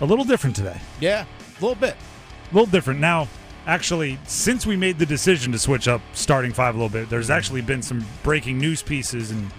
a 0.00 0.04
little 0.04 0.24
different 0.24 0.56
today. 0.56 0.80
Yeah, 1.00 1.24
a 1.58 1.60
little 1.60 1.74
bit. 1.74 1.96
A 2.50 2.54
little 2.54 2.70
different. 2.70 3.00
Now, 3.00 3.28
actually, 3.66 4.18
since 4.26 4.66
we 4.66 4.76
made 4.76 4.98
the 4.98 5.06
decision 5.06 5.52
to 5.52 5.58
switch 5.58 5.88
up 5.88 6.00
starting 6.12 6.52
five 6.52 6.74
a 6.74 6.78
little 6.78 6.92
bit, 6.92 7.08
there's 7.10 7.30
actually 7.30 7.62
been 7.62 7.82
some 7.82 8.04
breaking 8.22 8.58
news 8.58 8.82
pieces 8.82 9.30
and 9.30 9.50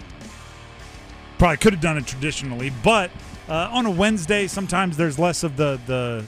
probably 1.38 1.58
could 1.58 1.74
have 1.74 1.82
done 1.82 1.98
it 1.98 2.08
traditionally, 2.08 2.72
but 2.84 3.12
uh, 3.50 3.70
on 3.72 3.86
a 3.86 3.92
Wednesday, 3.92 4.48
sometimes 4.48 4.98
there's 4.98 5.18
less 5.18 5.44
of 5.44 5.56
the 5.56 5.80
the 5.88 6.26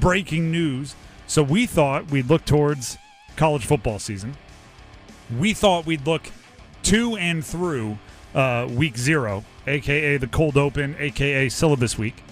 breaking 0.00 0.50
news. 0.50 0.94
So 1.26 1.42
we 1.42 1.66
thought 1.66 2.10
we'd 2.10 2.28
look 2.28 2.44
towards 2.44 2.98
college 3.36 3.64
football 3.64 3.98
season. 3.98 4.36
We 5.38 5.54
thought 5.54 5.86
we'd 5.86 6.06
look 6.06 6.30
to 6.84 7.16
and 7.16 7.44
through 7.44 7.98
uh, 8.34 8.68
week 8.70 8.96
zero, 8.96 9.44
aka 9.66 10.16
the 10.16 10.26
cold 10.26 10.56
open, 10.56 10.96
aka 10.98 11.48
syllabus 11.48 11.98
week, 11.98 12.22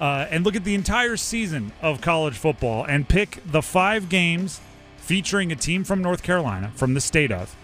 uh, 0.00 0.26
and 0.30 0.44
look 0.44 0.56
at 0.56 0.64
the 0.64 0.74
entire 0.74 1.16
season 1.16 1.72
of 1.80 2.00
college 2.00 2.36
football 2.36 2.84
and 2.84 3.08
pick 3.08 3.38
the 3.46 3.62
five 3.62 4.08
games 4.08 4.60
featuring 4.98 5.50
a 5.52 5.56
team 5.56 5.84
from 5.84 6.02
North 6.02 6.22
Carolina, 6.22 6.70
from 6.74 6.94
the 6.94 7.00
state 7.00 7.32
of, 7.32 7.54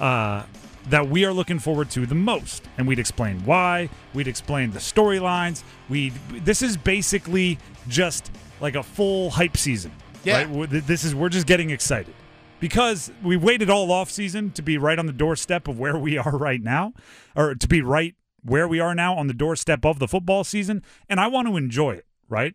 uh, 0.00 0.42
that 0.90 1.08
we 1.08 1.24
are 1.24 1.32
looking 1.32 1.58
forward 1.58 1.90
to 1.90 2.06
the 2.06 2.14
most. 2.14 2.64
And 2.76 2.88
we'd 2.88 2.98
explain 2.98 3.44
why. 3.44 3.88
We'd 4.14 4.28
explain 4.28 4.72
the 4.72 4.78
storylines. 4.78 5.62
We 5.88 6.10
this 6.30 6.62
is 6.62 6.76
basically 6.76 7.58
just 7.88 8.30
like 8.60 8.74
a 8.74 8.82
full 8.82 9.30
hype 9.30 9.56
season. 9.56 9.92
Yeah. 10.24 10.44
Right? 10.52 10.68
This 10.70 11.04
is 11.04 11.14
we're 11.14 11.28
just 11.28 11.46
getting 11.46 11.70
excited 11.70 12.14
because 12.60 13.12
we 13.22 13.36
waited 13.36 13.70
all 13.70 13.92
off 13.92 14.10
season 14.10 14.50
to 14.52 14.62
be 14.62 14.78
right 14.78 14.98
on 14.98 15.06
the 15.06 15.12
doorstep 15.12 15.68
of 15.68 15.78
where 15.78 15.96
we 15.96 16.18
are 16.18 16.36
right 16.36 16.62
now, 16.62 16.92
or 17.36 17.54
to 17.54 17.68
be 17.68 17.82
right 17.82 18.14
where 18.42 18.68
we 18.68 18.80
are 18.80 18.94
now 18.94 19.16
on 19.16 19.26
the 19.26 19.34
doorstep 19.34 19.84
of 19.84 19.98
the 19.98 20.08
football 20.08 20.44
season, 20.44 20.82
and 21.08 21.20
I 21.20 21.26
want 21.26 21.48
to 21.48 21.56
enjoy 21.56 21.92
it. 21.92 22.06
Right? 22.28 22.54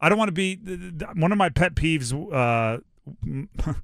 I 0.00 0.08
don't 0.08 0.18
want 0.18 0.28
to 0.28 0.32
be 0.32 0.56
one 1.14 1.32
of 1.32 1.38
my 1.38 1.48
pet 1.48 1.74
peeves. 1.74 2.12
Uh, 2.12 2.80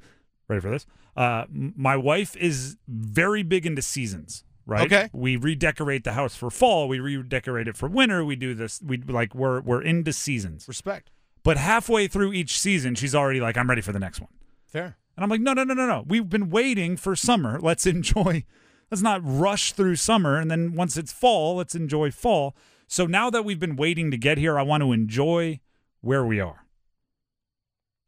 ready 0.48 0.61
for 0.61 0.70
this? 0.70 0.87
Uh, 1.17 1.45
my 1.51 1.97
wife 1.97 2.37
is 2.37 2.77
very 2.89 3.42
big 3.42 3.67
into 3.67 3.83
seasons. 3.83 4.45
Right. 4.67 4.87
Okay. 4.87 5.11
We 5.12 5.37
redecorate 5.37 6.05
the 6.05 6.12
house 6.12 6.37
for 6.37 6.51
fall. 6.51 6.87
We 6.87 7.01
redecorate 7.01 7.67
it 7.67 7.77
for 7.77 7.89
winter. 7.89 8.25
We 8.25 8.36
do 8.36 8.55
this. 8.55 8.81
We 8.84 8.98
like 8.98 9.34
we're 9.34 9.61
we're 9.61 9.83
into 9.83 10.12
seasons. 10.12 10.69
Respect. 10.69 11.11
But 11.42 11.57
halfway 11.57 12.07
through 12.07 12.34
each 12.34 12.59
season, 12.59 12.95
she's 12.95 13.14
already 13.14 13.41
like, 13.41 13.57
"I'm 13.57 13.69
ready 13.69 13.81
for 13.81 13.92
the 13.92 13.98
next 13.98 14.20
one." 14.20 14.31
Fair. 14.67 14.97
And 15.17 15.25
I'm 15.25 15.29
like, 15.29 15.41
no, 15.41 15.53
no, 15.53 15.64
no, 15.64 15.75
no, 15.75 15.86
no. 15.86 16.05
We've 16.07 16.29
been 16.29 16.48
waiting 16.48 16.97
for 16.97 17.14
summer. 17.14 17.59
Let's 17.61 17.84
enjoy. 17.97 18.45
Let's 18.91 19.02
not 19.02 19.20
rush 19.24 19.72
through 19.72 19.96
summer. 19.96 20.36
And 20.36 20.50
then 20.50 20.74
once 20.74 20.96
it's 20.96 21.12
fall, 21.12 21.56
let's 21.56 21.74
enjoy 21.74 22.10
fall. 22.10 22.56
So 22.86 23.06
now 23.06 23.30
that 23.30 23.44
we've 23.44 23.60
been 23.60 23.77
waiting 23.77 24.10
to 24.10 24.16
get 24.16 24.38
here, 24.38 24.58
I 24.58 24.62
want 24.62 24.83
to 24.83 24.92
enjoy 24.92 25.60
where 26.00 26.24
we 26.24 26.41
are. 26.41 26.66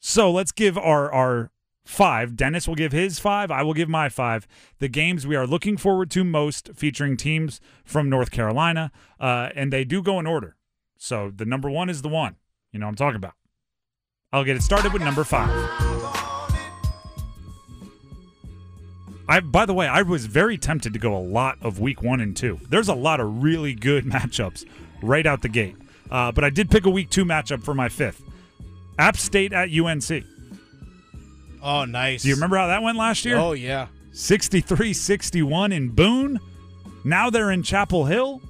So 0.01 0.31
let's 0.31 0.51
give 0.51 0.77
our 0.77 1.13
our 1.13 1.53
five. 1.85 2.37
Dennis 2.37 2.67
will 2.67 2.75
give 2.75 2.93
his 2.93 3.19
five. 3.19 3.51
I 3.51 3.63
will 3.63 3.75
give 3.75 3.89
my 3.89 4.09
five. 4.09 4.49
The 4.79 4.89
games 4.89 5.27
we 5.27 5.37
are 5.37 5.47
looking 5.47 5.77
forward 5.77 6.11
to 6.13 6.25
most, 6.25 6.71
featuring 6.75 7.17
teams 7.17 7.61
from 7.85 8.09
North 8.09 8.31
Carolina, 8.31 8.91
uh, 9.21 9.51
and 9.55 9.73
they 9.73 9.85
do 9.85 10.03
go 10.03 10.19
in 10.19 10.27
order. 10.27 10.57
So 10.97 11.31
the 11.35 11.45
number 11.45 11.71
one 11.71 11.89
is 11.89 12.03
the 12.03 12.09
one. 12.09 12.37
You 12.73 12.81
know 12.81 12.89
I'm 12.89 12.97
talking 12.97 13.17
about. 13.17 13.35
I'll 14.33 14.45
get 14.45 14.57
it 14.57 14.63
started 14.63 14.93
with 14.93 15.03
number 15.03 15.25
five. 15.25 16.32
I 19.29 19.41
by 19.41 19.67
the 19.67 19.75
way, 19.75 19.87
I 19.87 20.03
was 20.03 20.27
very 20.27 20.59
tempted 20.59 20.93
to 20.93 20.99
go 20.99 21.17
a 21.17 21.21
lot 21.21 21.59
of 21.63 21.79
week 21.81 22.03
one 22.03 22.21
and 22.21 22.37
two. 22.37 22.59
There's 22.69 22.89
a 22.89 22.95
lot 22.95 23.21
of 23.21 23.43
really 23.43 23.75
good 23.75 24.05
matchups 24.07 24.65
right 25.03 25.27
out 25.27 25.43
the 25.43 25.49
gate. 25.49 25.77
Uh, 26.11 26.31
but 26.33 26.45
I 26.45 26.51
did 26.51 26.71
pick 26.71 26.85
a 26.85 26.91
week 26.91 27.11
two 27.11 27.25
matchup 27.25 27.63
for 27.63 27.75
my 27.75 27.89
fifth. 27.89 28.23
App 28.99 29.17
State 29.17 29.53
at 29.53 29.71
UNC. 29.73 30.25
Oh, 31.63 31.85
nice. 31.85 32.23
Do 32.23 32.29
you 32.29 32.35
remember 32.35 32.57
how 32.57 32.67
that 32.67 32.83
went 32.83 32.99
last 32.99 33.25
year? 33.25 33.39
Oh, 33.39 33.53
yeah. 33.53 33.87
63 34.13 34.93
61 34.93 35.73
in 35.73 35.89
Boone. 35.91 36.41
Now 37.05 37.31
they're 37.31 37.51
in 37.51 37.63
Chapel 37.63 38.05
Hill. 38.05 38.43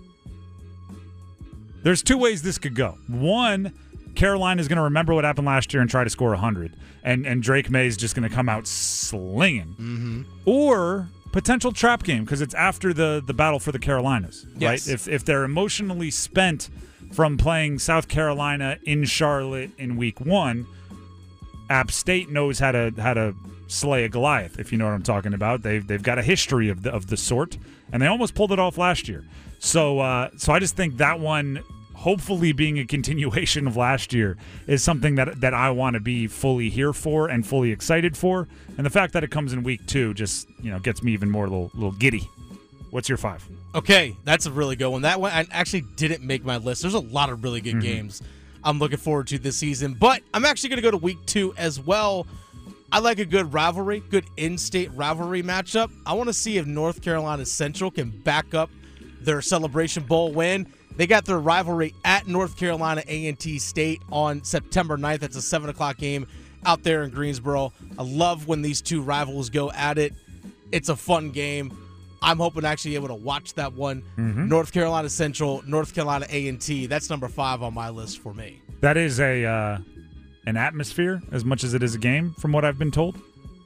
There's 1.83 2.03
two 2.03 2.19
ways 2.19 2.43
this 2.43 2.59
could 2.59 2.75
go. 2.75 2.99
One, 3.09 3.73
Carolina 4.15 4.61
is 4.61 4.69
going 4.69 4.77
to 4.77 4.83
remember 4.83 5.15
what 5.15 5.25
happened 5.25 5.47
last 5.47 5.73
year 5.73 5.81
and 5.81 5.91
try 5.91 6.05
to 6.05 6.11
score 6.11 6.31
100, 6.31 6.77
and, 7.03 7.27
and 7.27 7.43
Drake 7.43 7.71
Maye 7.71 7.87
is 7.87 7.97
just 7.97 8.15
going 8.15 8.29
to 8.29 8.35
come 8.35 8.49
out 8.49 8.67
slinging. 8.67 9.75
Mm-hmm. 9.79 10.23
Or 10.47 11.09
potential 11.33 11.73
trap 11.73 12.03
game 12.03 12.25
because 12.25 12.41
it's 12.43 12.55
after 12.55 12.93
the, 12.93 13.23
the 13.27 13.33
battle 13.35 13.59
for 13.59 13.73
the 13.73 13.79
Carolinas, 13.79 14.47
Yes. 14.57 14.87
right? 14.87 14.95
If, 14.95 15.09
if 15.09 15.25
they're 15.25 15.45
emotionally 15.45 16.11
spent 16.11 16.69
from 17.13 17.37
playing 17.39 17.79
South 17.79 18.09
Carolina 18.09 18.79
in 18.85 19.05
Charlotte 19.05 19.71
in 19.79 19.97
week 19.97 20.21
one, 20.21 20.67
App 21.71 21.91
State 21.91 22.29
knows 22.31 22.59
how 22.59 22.73
to 22.73 22.93
how 22.99 23.15
to 23.15 23.35
slay 23.67 24.05
a 24.05 24.09
Goliath, 24.09 24.59
if 24.59 24.73
you 24.73 24.79
know 24.79 24.85
what 24.85 24.93
I'm 24.93 25.03
talking 25.03 25.33
about. 25.33 25.63
They've 25.63 25.87
they've 25.87 26.03
got 26.03 26.19
a 26.19 26.23
history 26.23 26.69
of 26.69 26.83
the 26.83 26.91
of 26.91 27.07
the 27.07 27.17
sort, 27.17 27.57
and 27.93 28.03
they 28.03 28.07
almost 28.07 28.35
pulled 28.35 28.53
it 28.53 28.59
off 28.59 28.77
last 28.77 29.09
year. 29.09 29.25
So 29.59 30.01
uh, 30.01 30.31
so 30.37 30.53
I 30.53 30.59
just 30.59 30.77
think 30.77 30.99
that 30.99 31.19
one, 31.21 31.63
hopefully 32.03 32.53
being 32.53 32.79
a 32.79 32.85
continuation 32.85 33.67
of 33.67 33.77
last 33.77 34.13
year, 34.13 34.37
is 34.67 34.83
something 34.83 35.15
that 35.15 35.41
that 35.41 35.55
I 35.55 35.71
want 35.71 35.95
to 35.95 36.01
be 36.01 36.27
fully 36.27 36.69
here 36.69 36.93
for 36.93 37.29
and 37.29 37.47
fully 37.47 37.71
excited 37.73 38.17
for. 38.17 38.49
And 38.77 38.85
the 38.85 38.91
fact 38.91 39.13
that 39.15 39.25
it 39.25 39.31
comes 39.31 39.53
in 39.53 39.63
week 39.63 39.87
two 39.87 40.15
just 40.15 40.49
you 40.61 40.71
know 40.71 40.79
gets 40.79 41.03
me 41.03 41.13
even 41.13 41.31
more 41.31 41.49
little 41.49 41.71
little 41.75 41.93
giddy. 41.93 42.29
What's 42.91 43.09
your 43.09 43.19
five? 43.19 43.47
Okay, 43.75 44.17
that's 44.25 44.45
a 44.47 44.53
really 44.53 44.77
good 44.77 44.91
one. 44.91 45.03
That 45.03 45.21
one 45.21 45.33
I 45.33 45.47
actually 45.51 45.85
didn't 45.97 46.23
make 46.23 46.45
my 46.45 46.59
list. 46.59 46.83
There's 46.83 46.95
a 46.95 47.01
lot 47.01 47.31
of 47.31 47.43
really 47.43 47.61
good 47.61 47.77
mm-hmm. 47.77 47.81
games 47.81 48.23
I'm 48.65 48.79
looking 48.79 48.99
forward 48.99 49.29
to 49.29 49.39
this 49.39 49.57
season, 49.57 49.95
but 49.95 50.23
I'm 50.33 50.45
actually 50.45 50.71
going 50.71 50.77
to 50.77 50.83
go 50.83 50.91
to 50.91 50.97
week 50.97 51.19
two 51.27 51.55
as 51.57 51.81
well. 51.81 52.27
I 52.93 52.99
like 52.99 53.19
a 53.19 53.25
good 53.25 53.53
rivalry, 53.53 54.01
good 54.11 54.27
in-state 54.37 54.91
rivalry 54.93 55.43
matchup. 55.43 55.91
I 56.05 56.13
want 56.13 56.29
to 56.29 56.35
see 56.35 56.59
if 56.59 56.67
North 56.67 57.01
Carolina 57.01 57.47
Central 57.47 57.91
can 57.91 58.11
back 58.11 58.55
up 58.55 58.71
their 59.23 59.41
Celebration 59.41 60.05
Bowl 60.05 60.33
win. 60.33 60.67
They 60.97 61.07
got 61.07 61.25
their 61.25 61.39
rivalry 61.39 61.95
at 62.05 62.27
North 62.27 62.57
Carolina 62.57 63.03
A&T 63.07 63.59
State 63.59 64.03
on 64.11 64.45
September 64.45 64.97
9th. 64.97 65.21
That's 65.21 65.37
a 65.37 65.43
seven 65.43 65.71
o'clock 65.71 65.97
game 65.97 66.27
out 66.65 66.83
there 66.83 67.03
in 67.03 67.11
Greensboro. 67.11 67.73
I 67.99 68.03
love 68.03 68.47
when 68.47 68.63
these 68.63 68.81
two 68.83 69.03
rivals 69.03 69.51
go 69.51 69.71
at 69.73 69.99
it. 69.99 70.13
It's 70.71 70.89
a 70.89 70.97
fun 70.97 71.31
game. 71.31 71.77
I'm 72.25 72.39
hoping 72.39 72.63
to 72.63 72.69
actually 72.69 72.93
be 72.93 72.95
able 72.97 73.09
to 73.09 73.15
watch 73.15 73.55
that 73.55 73.73
one. 73.73 74.05
North 74.17 74.73
Carolina 74.73 75.09
Central, 75.09 75.63
North 75.67 75.93
Carolina 75.95 76.27
A&T. 76.31 76.87
That's 76.87 77.11
number 77.11 77.27
five 77.29 77.63
on 77.63 77.75
my 77.75 77.89
list 77.91 78.21
for 78.21 78.33
me. 78.33 78.61
That 78.81 78.97
is 78.97 79.19
a 79.19 79.45
uh, 79.45 79.79
an 80.47 80.57
atmosphere 80.57 81.21
as 81.33 81.45
much 81.45 81.65
as 81.65 81.75
it 81.75 81.83
is 81.83 81.95
a 81.95 81.99
game, 81.99 82.35
from 82.39 82.53
what 82.53 82.65
I've 82.65 82.79
been 82.79 82.91
told. 82.93 83.21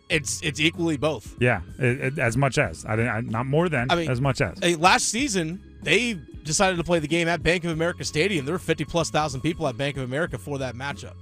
It's 0.08 0.41
it's 0.43 0.58
equally 0.60 0.97
both. 0.97 1.34
Yeah, 1.41 1.60
it, 1.78 2.00
it- 2.00 2.19
as 2.19 2.37
much 2.37 2.56
as 2.58 2.84
I, 2.87 2.97
didn't- 2.97 3.10
I 3.10 3.20
not 3.20 3.47
more 3.47 3.69
than 3.69 3.91
I 3.91 3.97
mean, 3.97 4.10
as 4.10 4.20
much 4.20 4.41
as. 4.41 4.78
Last 4.78 5.08
season, 5.08 5.60
they 5.87 6.15
decided 6.45 6.77
to 6.77 6.85
play 6.85 6.99
the 6.99 7.09
game 7.09 7.29
at 7.29 7.43
Bank 7.43 7.65
of 7.65 7.71
America 7.71 8.05
Stadium. 8.05 8.45
There 8.45 8.55
were 8.55 8.59
50 8.59 8.85
plus 8.85 9.09
thousand 9.11 9.41
people 9.41 9.67
at 9.69 9.77
Bank 9.79 9.97
of 9.97 10.03
America 10.03 10.37
for 10.39 10.59
that 10.59 10.75
matchup. 10.75 11.15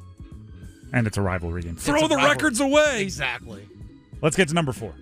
and 0.92 1.06
it's 1.06 1.16
a 1.18 1.22
rivalry 1.22 1.62
game. 1.62 1.72
It's 1.74 1.84
Throw 1.86 2.04
a 2.04 2.08
the 2.08 2.14
rivalry. 2.16 2.30
records 2.32 2.60
away. 2.60 3.02
Exactly. 3.02 3.68
Let's 4.22 4.36
get 4.36 4.48
to 4.48 4.54
number 4.54 4.72
four. 4.72 4.94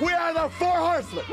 We 0.00 0.12
are 0.12 0.32
the 0.34 0.48
four 0.50 0.68
horsemen. 0.76 1.24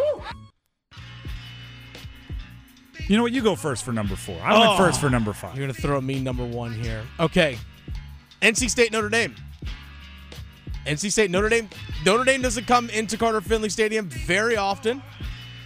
You 3.08 3.18
know 3.18 3.24
what? 3.24 3.32
You 3.32 3.42
go 3.42 3.56
first 3.56 3.84
for 3.84 3.92
number 3.92 4.16
four. 4.16 4.40
I 4.42 4.58
went 4.58 4.72
Oh. 4.72 4.78
first 4.78 5.00
for 5.02 5.10
number 5.10 5.34
five. 5.34 5.56
You're 5.58 5.66
going 5.66 5.76
to 5.76 5.82
throw 5.82 6.00
me 6.00 6.20
number 6.20 6.46
one 6.46 6.72
here. 6.74 7.02
Okay. 7.20 7.58
NC 8.42 8.70
State, 8.70 8.92
Notre 8.92 9.10
Dame. 9.10 9.36
NC 10.86 11.12
State, 11.12 11.30
Notre 11.32 11.50
Dame. 11.50 11.70
Notre 12.06 12.24
Dame 12.24 12.42
doesn't 12.42 12.68
come 12.68 12.90
into 12.90 13.18
Carter 13.18 13.42
Finley 13.42 13.70
Stadium 13.70 14.08
very 14.08 14.56
often. 14.56 15.02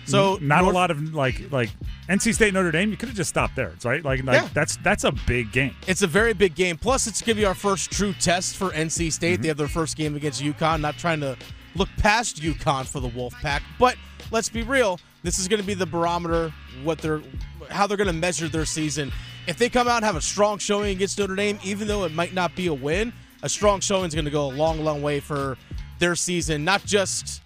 So 0.05 0.37
not 0.41 0.61
North- 0.61 0.73
a 0.73 0.77
lot 0.77 0.91
of 0.91 1.13
like 1.13 1.51
like 1.51 1.69
NC 2.09 2.33
State 2.35 2.53
Notre 2.53 2.71
Dame. 2.71 2.91
You 2.91 2.97
could 2.97 3.09
have 3.09 3.17
just 3.17 3.29
stopped 3.29 3.55
there, 3.55 3.73
right? 3.83 4.03
Like 4.03 4.23
like 4.23 4.41
Yeah. 4.41 4.49
that's 4.53 4.77
that's 4.77 5.03
a 5.03 5.11
big 5.11 5.51
game. 5.51 5.75
It's 5.87 6.01
a 6.01 6.07
very 6.07 6.33
big 6.33 6.55
game. 6.55 6.77
Plus, 6.77 7.07
it's 7.07 7.21
to 7.21 7.33
be 7.33 7.45
our 7.45 7.55
first 7.55 7.91
true 7.91 8.13
test 8.13 8.55
for 8.55 8.69
NC 8.71 9.11
State. 9.11 9.19
They 9.19 9.35
mm-hmm. 9.35 9.47
have 9.47 9.57
their 9.57 9.67
first 9.67 9.97
game 9.97 10.15
against 10.15 10.41
UConn. 10.41 10.81
Not 10.81 10.97
trying 10.97 11.19
to 11.21 11.37
look 11.75 11.89
past 11.97 12.41
UConn 12.41 12.85
for 12.85 12.99
the 12.99 13.09
Wolfpack, 13.09 13.61
but 13.79 13.97
let's 14.31 14.49
be 14.49 14.63
real. 14.63 14.99
This 15.23 15.39
is 15.39 15.47
going 15.47 15.59
to 15.59 15.65
be 15.65 15.73
the 15.73 15.85
barometer 15.85 16.53
what 16.83 16.99
they're 16.99 17.21
how 17.69 17.87
they're 17.87 17.97
going 17.97 18.07
to 18.07 18.13
measure 18.13 18.47
their 18.47 18.65
season. 18.65 19.11
If 19.47 19.57
they 19.57 19.69
come 19.69 19.87
out 19.87 19.97
and 19.97 20.05
have 20.05 20.15
a 20.15 20.21
strong 20.21 20.57
showing 20.57 20.95
against 20.95 21.17
Notre 21.19 21.35
Dame, 21.35 21.59
even 21.63 21.87
though 21.87 22.03
it 22.05 22.13
might 22.13 22.33
not 22.33 22.55
be 22.55 22.67
a 22.67 22.73
win, 22.73 23.13
a 23.43 23.49
strong 23.49 23.79
showing 23.79 24.05
is 24.05 24.15
going 24.15 24.25
to 24.25 24.31
go 24.31 24.45
a 24.45 24.53
long, 24.53 24.83
long 24.83 25.01
way 25.01 25.19
for 25.19 25.57
their 25.99 26.15
season. 26.15 26.63
Not 26.63 26.83
just 26.83 27.41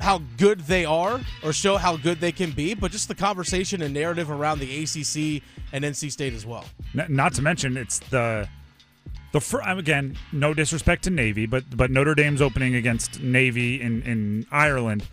how 0.00 0.18
good 0.36 0.60
they 0.60 0.84
are 0.84 1.20
or 1.42 1.52
show 1.52 1.76
how 1.76 1.96
good 1.96 2.20
they 2.20 2.32
can 2.32 2.50
be, 2.50 2.74
but 2.74 2.90
just 2.90 3.08
the 3.08 3.14
conversation 3.14 3.80
and 3.82 3.94
narrative 3.94 4.30
around 4.30 4.58
the 4.58 4.82
ACC 4.82 5.42
and 5.72 5.84
NC 5.84 6.10
State 6.10 6.32
as 6.34 6.44
well. 6.44 6.64
Not 7.08 7.34
to 7.34 7.42
mention 7.42 7.76
it's 7.76 7.98
the 8.00 8.48
the 9.32 9.40
fir- 9.40 9.62
again 9.62 10.16
no 10.32 10.54
disrespect 10.54 11.04
to 11.04 11.10
Navy, 11.10 11.46
but 11.46 11.64
but 11.76 11.90
Notre 11.90 12.14
Dame's 12.14 12.40
opening 12.42 12.74
against 12.74 13.20
Navy 13.20 13.80
in 13.80 14.02
in 14.02 14.46
Ireland, 14.50 15.06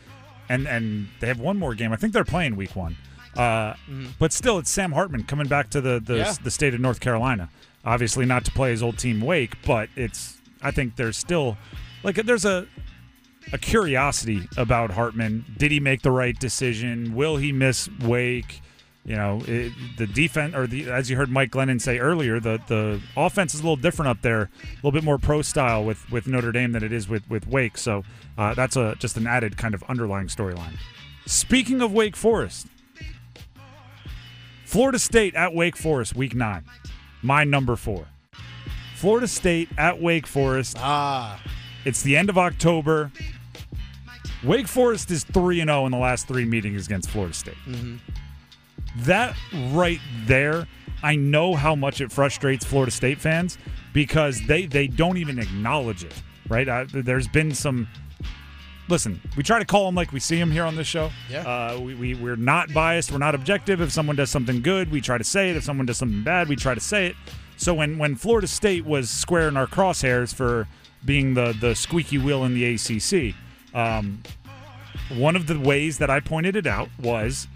and 0.50 0.68
and 0.68 1.08
they 1.20 1.28
have 1.28 1.40
one 1.40 1.58
more 1.58 1.74
game. 1.76 1.92
I 1.92 1.96
think 1.96 2.14
they're 2.14 2.24
playing 2.24 2.56
week 2.56 2.76
one. 2.76 2.98
Uh, 3.38 3.76
But 4.20 4.34
still, 4.34 4.58
it's 4.60 4.70
Sam 4.70 4.92
Hartman 4.92 5.24
coming 5.24 5.48
back 5.48 5.70
to 5.72 5.82
the 5.82 6.00
the, 6.00 6.18
Yeah. 6.18 6.36
the 6.44 6.52
state 6.52 6.74
of 6.74 6.80
North 6.82 7.00
Carolina. 7.00 7.50
Obviously, 7.86 8.26
not 8.26 8.44
to 8.46 8.52
play 8.52 8.72
his 8.72 8.84
old 8.84 8.98
team 8.98 9.22
Wake, 9.22 9.56
but 9.66 9.90
it's. 9.96 10.38
I 10.62 10.70
think 10.72 10.96
there's 10.98 11.18
still 11.18 11.58
like 12.04 12.16
there's 12.18 12.46
a 12.46 12.68
a 13.54 13.58
curiosity 13.58 14.48
about 14.58 14.92
Hartman. 14.92 15.46
Did 15.58 15.72
he 15.72 15.80
make 15.80 16.02
the 16.02 16.12
right 16.12 16.38
decision? 16.40 17.16
Will 17.16 17.38
he 17.38 17.52
miss 17.52 17.90
Wake? 18.02 18.62
You 19.04 19.16
know, 19.16 19.42
it, 19.48 19.72
the 19.98 20.06
defense, 20.06 20.54
or 20.56 20.68
the 20.68 20.92
as 20.92 21.10
you 21.10 21.18
heard 21.18 21.32
Mike 21.32 21.52
Glennon 21.52 21.82
say 21.82 21.98
earlier, 21.98 22.40
the 22.40 22.62
the 22.68 23.02
offense 23.18 23.56
is 23.56 23.62
a 23.62 23.64
little 23.64 23.76
different 23.76 24.10
up 24.10 24.22
there, 24.22 24.42
a 24.42 24.76
little 24.76 24.92
bit 24.92 25.04
more 25.04 25.18
pro 25.18 25.42
style 25.42 25.84
with 25.84 26.10
with 26.12 26.28
Notre 26.28 26.52
Dame 26.52 26.72
than 26.72 26.84
it 26.84 26.92
is 26.92 27.10
with 27.10 27.28
with 27.28 27.48
Wake. 27.48 27.80
So 27.80 28.04
uh, 28.38 28.54
that's 28.54 28.76
a 28.76 28.96
just 29.00 29.18
an 29.18 29.26
added 29.26 29.58
kind 29.58 29.74
of 29.74 29.84
underlying 29.90 30.28
storyline. 30.28 30.78
Speaking 31.26 31.82
of 31.82 31.92
Wake 31.92 32.16
Forest, 32.16 32.68
Florida 34.66 35.00
State 35.00 35.34
at 35.34 35.56
Wake 35.56 35.78
Forest, 35.78 36.16
Week 36.16 36.36
Nine, 36.36 36.66
my 37.24 37.44
number 37.44 37.76
four. 37.76 38.06
Florida 38.96 39.28
State 39.28 39.68
at 39.80 40.00
Wake 40.00 40.28
Forest. 40.28 40.78
Ah, 40.80 41.42
It's 41.86 42.02
the 42.02 42.16
end 42.16 42.30
of 42.30 42.38
October. 42.38 43.12
Wake 44.44 44.68
Forest 44.68 45.12
is 45.12 45.24
3 45.24 45.62
and 45.62 45.70
0 45.70 45.86
in 45.86 45.92
the 45.92 45.98
last 45.98 46.28
3 46.28 46.46
meetings 46.46 46.86
against 46.86 47.10
Florida 47.10 47.34
State. 47.34 47.58
That 48.98 49.36
right 49.72 50.00
there, 50.26 50.68
I 51.04 51.16
know 51.16 51.56
how 51.56 51.76
much 51.76 52.02
it 52.02 52.12
frustrates 52.12 52.66
Florida 52.66 52.92
State 52.92 53.20
fans 53.20 53.58
because 53.94 54.42
they 54.48 54.66
they 54.66 54.88
don't 54.88 55.18
even 55.18 55.40
acknowledge 55.40 56.04
it, 56.04 56.14
right? 56.50 56.68
Uh, 56.68 56.86
there's 56.92 57.28
been 57.28 57.54
some 57.54 57.88
Listen, 58.92 59.22
we 59.38 59.44
try 59.44 59.58
to 59.58 59.64
call 59.64 59.86
them 59.86 59.96
like 59.96 60.12
we 60.12 60.20
see 60.20 60.38
them 60.38 60.52
here 60.52 60.66
on 60.66 60.76
this 60.76 60.86
show. 60.86 61.12
Yeah. 61.30 61.48
Uh, 61.48 61.80
we, 61.80 61.96
we, 61.96 62.14
we're 62.14 62.36
not 62.36 62.74
biased. 62.74 63.10
We're 63.10 63.20
not 63.20 63.36
objective. 63.36 63.80
If 63.80 63.90
someone 63.90 64.18
does 64.18 64.30
something 64.30 64.62
good, 64.62 64.92
we 64.92 65.00
try 65.00 65.18
to 65.18 65.24
say 65.24 65.50
it. 65.50 65.56
If 65.56 65.64
someone 65.64 65.86
does 65.86 65.98
something 65.98 66.24
bad, 66.24 66.50
we 66.50 66.58
try 66.58 66.74
to 66.76 66.82
say 66.82 67.08
it. 67.08 67.16
So 67.56 67.74
when, 67.74 67.98
when 67.98 68.16
Florida 68.16 68.48
State 68.48 68.84
was 68.86 69.10
squaring 69.10 69.56
our 69.56 69.66
crosshairs 69.66 70.34
for 70.34 70.68
being 71.06 71.34
the, 71.34 71.56
the 71.60 71.76
squeaky 71.76 72.18
wheel 72.18 72.44
in 72.46 72.54
the 72.54 72.76
ACC, 72.76 73.36
um, 73.76 74.22
one 75.10 75.36
of 75.36 75.48
the 75.48 75.60
ways 75.60 75.98
that 75.98 76.10
I 76.10 76.20
pointed 76.20 76.56
it 76.56 76.68
out 76.68 76.90
was 77.00 77.48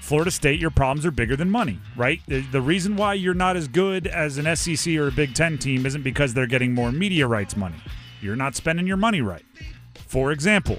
Florida 0.00 0.30
State, 0.30 0.60
your 0.60 0.70
problems 0.70 1.04
are 1.04 1.10
bigger 1.10 1.34
than 1.34 1.50
money, 1.50 1.80
right? 1.96 2.20
The, 2.28 2.40
the 2.40 2.60
reason 2.60 2.96
why 2.96 3.14
you're 3.14 3.34
not 3.34 3.56
as 3.56 3.66
good 3.66 4.06
as 4.06 4.38
an 4.38 4.54
SEC 4.54 4.94
or 4.94 5.08
a 5.08 5.12
Big 5.12 5.34
Ten 5.34 5.58
team 5.58 5.84
isn't 5.84 6.02
because 6.02 6.32
they're 6.32 6.46
getting 6.46 6.72
more 6.72 6.92
media 6.92 7.26
rights 7.26 7.56
money. 7.56 7.76
You're 8.20 8.36
not 8.36 8.54
spending 8.54 8.86
your 8.86 8.96
money 8.96 9.20
right. 9.20 9.44
For 10.06 10.30
example, 10.30 10.78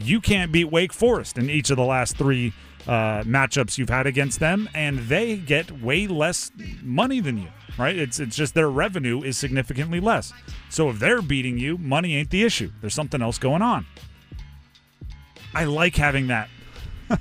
you 0.00 0.20
can't 0.20 0.50
beat 0.50 0.70
Wake 0.70 0.92
Forest 0.92 1.36
in 1.36 1.50
each 1.50 1.68
of 1.68 1.76
the 1.76 1.84
last 1.84 2.16
three 2.16 2.54
uh, 2.86 3.22
matchups 3.24 3.78
you've 3.78 3.90
had 3.90 4.06
against 4.06 4.40
them, 4.40 4.68
and 4.74 5.00
they 5.00 5.36
get 5.36 5.82
way 5.82 6.06
less 6.06 6.50
money 6.82 7.20
than 7.20 7.38
you. 7.38 7.48
Right? 7.78 7.96
It's 7.96 8.20
it's 8.20 8.36
just 8.36 8.54
their 8.54 8.68
revenue 8.70 9.22
is 9.22 9.38
significantly 9.38 9.98
less. 9.98 10.32
So 10.68 10.90
if 10.90 10.98
they're 10.98 11.22
beating 11.22 11.58
you, 11.58 11.78
money 11.78 12.16
ain't 12.16 12.30
the 12.30 12.42
issue. 12.44 12.70
There's 12.80 12.94
something 12.94 13.22
else 13.22 13.38
going 13.38 13.62
on. 13.62 13.86
I 15.54 15.64
like 15.64 15.96
having 15.96 16.26
that. 16.28 16.48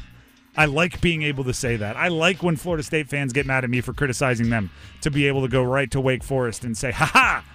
I 0.57 0.65
like 0.65 0.99
being 1.01 1.23
able 1.23 1.43
to 1.45 1.53
say 1.53 1.77
that. 1.77 1.95
I 1.95 2.09
like 2.09 2.43
when 2.43 2.55
Florida 2.57 2.83
State 2.83 3.09
fans 3.09 3.33
get 3.33 3.45
mad 3.45 3.63
at 3.63 3.69
me 3.69 3.81
for 3.81 3.93
criticizing 3.93 4.49
them 4.49 4.69
to 5.01 5.09
be 5.11 5.27
able 5.27 5.41
to 5.41 5.47
go 5.47 5.63
right 5.63 5.89
to 5.91 6.01
Wake 6.01 6.23
Forest 6.23 6.63
and 6.65 6.77
say, 6.77 6.91
"Ha 6.91 7.05
ha, 7.05 7.45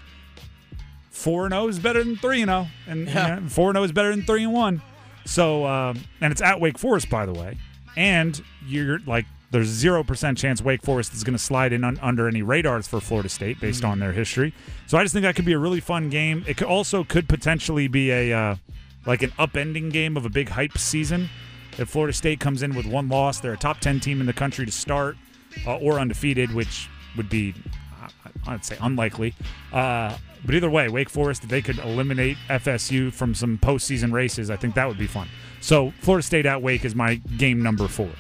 four 1.10 1.44
and 1.46 1.52
zero 1.52 1.68
is 1.68 1.78
better 1.78 2.02
than 2.02 2.16
three 2.16 2.42
and 2.42 2.48
zero, 2.48 2.68
and 2.86 3.06
Yeah. 3.08 3.40
four 3.48 3.70
and 3.70 3.76
zero 3.76 3.84
is 3.84 3.92
better 3.92 4.10
than 4.10 4.22
three 4.22 4.44
and 4.44 4.52
one." 4.52 4.82
So, 5.26 5.66
um, 5.66 6.00
and 6.20 6.30
it's 6.32 6.40
at 6.42 6.60
Wake 6.60 6.78
Forest, 6.78 7.10
by 7.10 7.26
the 7.26 7.32
way, 7.32 7.58
and 7.96 8.40
you're 8.66 9.00
like, 9.06 9.26
there's 9.56 9.68
zero 9.68 10.04
percent 10.04 10.36
chance 10.36 10.60
Wake 10.60 10.82
Forest 10.82 11.14
is 11.14 11.24
going 11.24 11.32
to 11.32 11.42
slide 11.42 11.72
in 11.72 11.82
un- 11.82 11.98
under 12.02 12.28
any 12.28 12.42
radars 12.42 12.86
for 12.86 13.00
Florida 13.00 13.30
State 13.30 13.58
based 13.58 13.84
on 13.84 13.98
their 14.00 14.12
history. 14.12 14.52
So 14.86 14.98
I 14.98 15.02
just 15.02 15.14
think 15.14 15.22
that 15.22 15.34
could 15.34 15.46
be 15.46 15.54
a 15.54 15.58
really 15.58 15.80
fun 15.80 16.10
game. 16.10 16.44
It 16.46 16.58
could 16.58 16.66
also 16.66 17.04
could 17.04 17.26
potentially 17.26 17.88
be 17.88 18.10
a 18.10 18.34
uh, 18.34 18.56
like 19.06 19.22
an 19.22 19.30
upending 19.38 19.90
game 19.90 20.18
of 20.18 20.26
a 20.26 20.28
big 20.28 20.50
hype 20.50 20.76
season. 20.76 21.30
If 21.78 21.88
Florida 21.88 22.12
State 22.12 22.38
comes 22.38 22.62
in 22.62 22.74
with 22.74 22.84
one 22.84 23.08
loss, 23.08 23.40
they're 23.40 23.54
a 23.54 23.56
top 23.56 23.80
ten 23.80 23.98
team 23.98 24.20
in 24.20 24.26
the 24.26 24.34
country 24.34 24.66
to 24.66 24.72
start, 24.72 25.16
uh, 25.66 25.78
or 25.78 25.98
undefeated, 25.98 26.52
which 26.52 26.90
would 27.16 27.30
be 27.30 27.54
I'd 28.46 28.62
say 28.62 28.76
unlikely. 28.78 29.34
Uh, 29.72 30.18
but 30.44 30.54
either 30.54 30.68
way, 30.68 30.90
Wake 30.90 31.08
Forest, 31.08 31.44
if 31.44 31.48
they 31.48 31.62
could 31.62 31.78
eliminate 31.78 32.36
FSU 32.50 33.10
from 33.10 33.34
some 33.34 33.56
postseason 33.56 34.12
races, 34.12 34.50
I 34.50 34.56
think 34.56 34.74
that 34.74 34.86
would 34.86 34.98
be 34.98 35.06
fun. 35.06 35.28
So 35.62 35.94
Florida 36.00 36.22
State 36.22 36.44
at 36.44 36.60
Wake 36.60 36.84
is 36.84 36.94
my 36.94 37.14
game 37.14 37.62
number 37.62 37.88
four. 37.88 38.10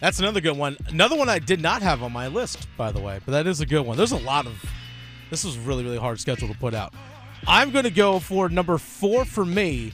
That's 0.00 0.18
another 0.18 0.40
good 0.40 0.56
one. 0.56 0.76
Another 0.88 1.16
one 1.16 1.28
I 1.28 1.38
did 1.38 1.60
not 1.60 1.82
have 1.82 2.02
on 2.02 2.12
my 2.12 2.28
list, 2.28 2.66
by 2.76 2.92
the 2.92 3.00
way, 3.00 3.20
but 3.24 3.32
that 3.32 3.46
is 3.46 3.60
a 3.60 3.66
good 3.66 3.86
one. 3.86 3.96
There's 3.96 4.12
a 4.12 4.18
lot 4.18 4.46
of. 4.46 4.62
This 5.30 5.44
was 5.44 5.58
really 5.58 5.84
really 5.84 5.98
hard 5.98 6.20
schedule 6.20 6.48
to 6.48 6.54
put 6.58 6.74
out. 6.74 6.92
I'm 7.46 7.70
going 7.70 7.84
to 7.84 7.90
go 7.90 8.20
for 8.20 8.48
number 8.48 8.78
four 8.78 9.24
for 9.24 9.44
me. 9.44 9.92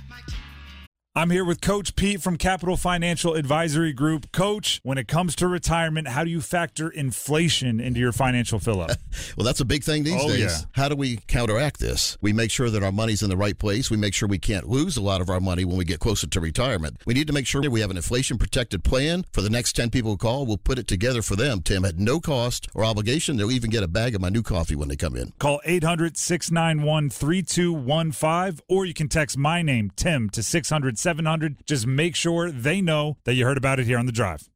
I'm 1.16 1.30
here 1.30 1.44
with 1.44 1.60
Coach 1.60 1.96
Pete 1.96 2.22
from 2.22 2.36
Capital 2.36 2.76
Financial 2.76 3.34
Advisory 3.34 3.92
Group. 3.92 4.30
Coach, 4.30 4.78
when 4.84 4.96
it 4.96 5.08
comes 5.08 5.34
to 5.36 5.48
retirement, 5.48 6.06
how 6.06 6.22
do 6.22 6.30
you 6.30 6.40
factor 6.40 6.88
inflation 6.88 7.80
into 7.80 7.98
your 7.98 8.12
financial 8.12 8.60
fill 8.60 8.80
up? 8.80 8.92
Well, 9.36 9.44
that's 9.44 9.60
a 9.60 9.64
big 9.64 9.82
thing 9.84 10.04
these 10.04 10.20
Oh, 10.22 10.28
days. 10.28 10.38
yeah. 10.38 10.56
How 10.72 10.88
do 10.88 10.94
we 10.96 11.18
counteract 11.26 11.78
this? 11.80 12.16
We 12.20 12.32
make 12.32 12.50
sure 12.50 12.70
that 12.70 12.82
our 12.82 12.92
money's 12.92 13.22
in 13.22 13.28
the 13.30 13.36
right 13.36 13.56
place. 13.58 13.90
We 13.90 13.96
make 13.96 14.14
sure 14.14 14.28
we 14.28 14.38
can't 14.38 14.68
lose 14.68 14.96
a 14.96 15.02
lot 15.02 15.20
of 15.20 15.28
our 15.30 15.40
money 15.40 15.64
when 15.64 15.76
we 15.76 15.84
get 15.84 15.98
closer 15.98 16.26
to 16.28 16.40
retirement. 16.40 16.96
We 17.06 17.14
need 17.14 17.26
to 17.26 17.32
make 17.32 17.46
sure 17.46 17.68
we 17.68 17.80
have 17.80 17.90
an 17.90 17.96
inflation 17.96 18.38
protected 18.38 18.84
plan 18.84 19.24
for 19.32 19.40
the 19.40 19.50
next 19.50 19.74
10 19.74 19.90
people 19.90 20.12
who 20.12 20.16
call. 20.16 20.46
We'll 20.46 20.58
put 20.58 20.78
it 20.78 20.86
together 20.86 21.22
for 21.22 21.36
them, 21.36 21.60
Tim, 21.62 21.84
at 21.84 21.96
no 21.98 22.20
cost 22.20 22.68
or 22.74 22.84
obligation. 22.84 23.36
They'll 23.36 23.50
even 23.50 23.70
get 23.70 23.82
a 23.82 23.88
bag 23.88 24.14
of 24.14 24.20
my 24.20 24.28
new 24.30 24.42
coffee 24.42 24.76
when 24.76 24.88
they 24.88 24.96
come 24.96 25.16
in. 25.16 25.32
Call 25.38 25.60
800 25.64 26.16
691 26.16 27.10
3215, 27.10 28.64
or 28.68 28.84
you 28.86 28.94
can 28.94 29.08
text 29.08 29.36
my 29.36 29.62
name, 29.62 29.90
Tim, 29.96 30.30
to 30.30 30.42
600 30.42 30.98
700. 31.10 31.66
Just 31.66 31.86
make 31.88 32.14
sure 32.14 32.50
they 32.52 32.80
know 32.80 33.16
that 33.24 33.34
you 33.34 33.44
heard 33.44 33.56
about 33.58 33.80
it 33.80 33.86
here 33.86 33.98
on 33.98 34.06
the 34.06 34.12
drive. 34.12 34.48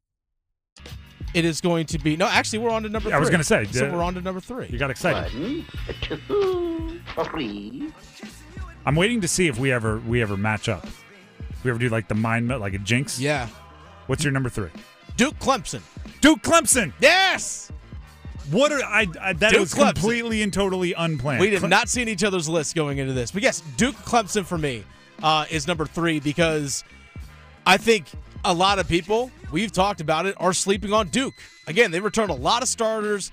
It 1.33 1.43
is 1.43 1.59
going 1.59 1.85
to 1.87 1.99
be 1.99 2.15
no. 2.15 2.27
Actually, 2.27 2.59
we're 2.59 2.69
on 2.69 2.83
to 2.83 2.89
number. 2.89 3.09
Yeah, 3.09 3.17
I 3.17 3.19
was 3.19 3.29
gonna 3.29 3.43
say, 3.43 3.65
So 3.65 3.89
uh, 3.89 3.91
we're 3.91 4.01
on 4.01 4.13
to 4.13 4.21
number 4.21 4.39
three. 4.39 4.67
You 4.69 4.77
got 4.79 4.89
excited. 4.89 5.33
One, 5.33 5.65
two, 6.01 7.01
three. 7.25 7.91
I'm 8.85 8.95
waiting 8.95 9.19
to 9.19 9.27
see 9.27 9.47
if 9.47 9.59
we 9.59 9.73
ever 9.73 9.99
we 9.99 10.21
ever 10.21 10.37
match 10.37 10.69
up. 10.69 10.87
We 11.65 11.71
ever 11.71 11.79
do 11.79 11.89
like 11.89 12.07
the 12.07 12.15
mind 12.15 12.47
melt, 12.47 12.61
like 12.61 12.73
a 12.73 12.77
jinx? 12.77 13.19
yeah, 13.19 13.49
What's 14.07 14.23
your 14.23 14.31
number 14.31 14.49
three? 14.49 14.69
Duke 15.17 15.37
Clemson. 15.39 15.81
Duke 16.21 16.41
Clemson. 16.41 16.93
Yes, 17.01 17.69
What 18.51 18.71
are 18.71 18.81
I? 18.83 19.07
I 19.19 19.33
that 19.33 19.51
Duke 19.51 19.59
was 19.59 19.73
Clemson. 19.73 19.93
completely 19.95 20.41
and 20.41 20.53
totally 20.53 20.93
unplanned. 20.93 21.41
we 21.41 21.49
did 21.49 21.59
Cle- 21.59 21.67
not 21.69 21.89
see 21.89 22.03
each 22.03 22.23
other's 22.23 22.47
list 22.47 22.75
going 22.75 22.99
into 22.99 23.11
this, 23.13 23.31
but 23.31 23.41
yes, 23.43 23.61
Duke 23.75 23.95
Clemson 23.97 24.45
for 24.45 24.57
me 24.57 24.83
uh, 25.23 25.45
is 25.49 25.67
number 25.67 25.85
three 25.85 26.19
because 26.19 26.83
I 27.65 27.77
think 27.77 28.07
a 28.43 28.53
lot 28.53 28.79
of 28.79 28.87
people 28.87 29.31
we've 29.51 29.71
talked 29.71 30.01
about 30.01 30.25
it 30.25 30.35
are 30.37 30.53
sleeping 30.53 30.93
on 30.93 31.07
Duke. 31.09 31.35
Again, 31.67 31.91
they 31.91 31.99
returned 31.99 32.29
a 32.29 32.35
lot 32.35 32.61
of 32.61 32.67
starters. 32.67 33.31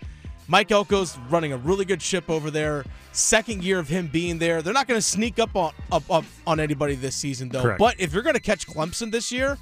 Mike 0.49 0.69
Elko's 0.69 1.17
running 1.31 1.53
a 1.53 1.57
really 1.57 1.85
good 1.85 2.03
ship 2.03 2.29
over 2.29 2.51
there. 2.51 2.85
Second 3.13 3.63
year 3.63 3.79
of 3.79 3.89
him 3.89 4.09
being 4.09 4.39
there, 4.39 4.63
they're 4.63 4.73
not 4.73 4.89
going 4.89 4.99
to 4.99 5.07
sneak 5.07 5.39
up 5.39 5.55
on 5.55 5.73
up, 5.91 6.03
up 6.11 6.25
on 6.47 6.61
anybody 6.61 6.95
this 6.95 7.15
season 7.15 7.49
though. 7.49 7.63
Correct. 7.63 7.79
But 7.79 8.01
if 8.01 8.13
you're 8.13 8.23
going 8.23 8.35
to 8.35 8.41
catch 8.41 8.67
Clemson 8.67 9.11
this 9.11 9.31
year, 9.31 9.59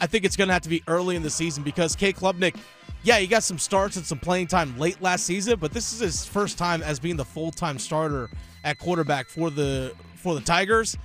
I 0.00 0.06
think 0.06 0.24
it's 0.24 0.36
going 0.36 0.48
to 0.48 0.54
have 0.54 0.62
to 0.62 0.68
be 0.68 0.82
early 0.88 1.16
in 1.16 1.22
the 1.22 1.30
season 1.30 1.62
because 1.62 1.94
K. 1.94 2.12
Klubnik, 2.12 2.56
yeah, 3.02 3.18
he 3.18 3.26
got 3.26 3.42
some 3.42 3.58
starts 3.58 3.96
and 3.96 4.04
some 4.04 4.18
playing 4.18 4.46
time 4.46 4.78
late 4.78 5.00
last 5.02 5.26
season, 5.26 5.58
but 5.58 5.72
this 5.72 5.92
is 5.92 6.00
his 6.00 6.24
first 6.24 6.58
time 6.58 6.82
as 6.82 6.98
being 6.98 7.16
the 7.16 7.24
full 7.24 7.50
time 7.50 7.78
starter 7.78 8.30
at 8.64 8.78
quarterback 8.78 9.28
for 9.28 9.50
the 9.50 9.92
for 10.16 10.34
the 10.34 10.40
Tigers. 10.40 10.96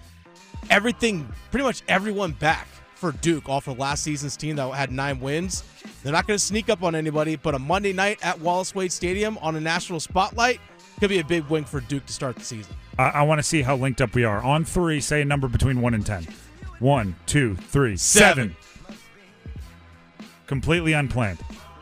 Everything, 0.69 1.27
pretty 1.51 1.63
much 1.63 1.81
everyone 1.87 2.31
back 2.33 2.67
for 2.95 3.11
Duke 3.13 3.47
off 3.49 3.67
of 3.67 3.79
last 3.79 4.03
season's 4.03 4.35
team 4.37 4.55
that 4.57 4.69
had 4.73 4.91
nine 4.91 5.19
wins. 5.19 5.63
They're 6.03 6.11
not 6.13 6.27
going 6.27 6.37
to 6.37 6.43
sneak 6.43 6.69
up 6.69 6.83
on 6.83 6.95
anybody, 6.95 7.35
but 7.37 7.55
a 7.55 7.59
Monday 7.59 7.93
night 7.93 8.19
at 8.21 8.39
Wallace 8.39 8.75
Wade 8.75 8.91
Stadium 8.91 9.37
on 9.39 9.55
a 9.55 9.59
national 9.59 9.99
spotlight 9.99 10.59
could 10.99 11.09
be 11.09 11.19
a 11.19 11.23
big 11.23 11.45
win 11.45 11.63
for 11.63 11.79
Duke 11.79 12.05
to 12.05 12.13
start 12.13 12.35
the 12.35 12.43
season. 12.43 12.75
I, 12.97 13.03
I 13.09 13.21
want 13.23 13.39
to 13.39 13.43
see 13.43 13.61
how 13.61 13.77
linked 13.77 14.01
up 14.01 14.13
we 14.13 14.25
are. 14.25 14.41
On 14.43 14.65
three, 14.65 14.99
say 14.99 15.21
a 15.21 15.25
number 15.25 15.47
between 15.47 15.81
one 15.81 15.93
and 15.93 16.05
ten. 16.05 16.27
One, 16.79 17.15
two, 17.25 17.55
three, 17.55 17.95
Seven. 17.97 18.53
seven. 18.87 18.97
Completely 20.47 20.93
unplanned. 20.93 21.39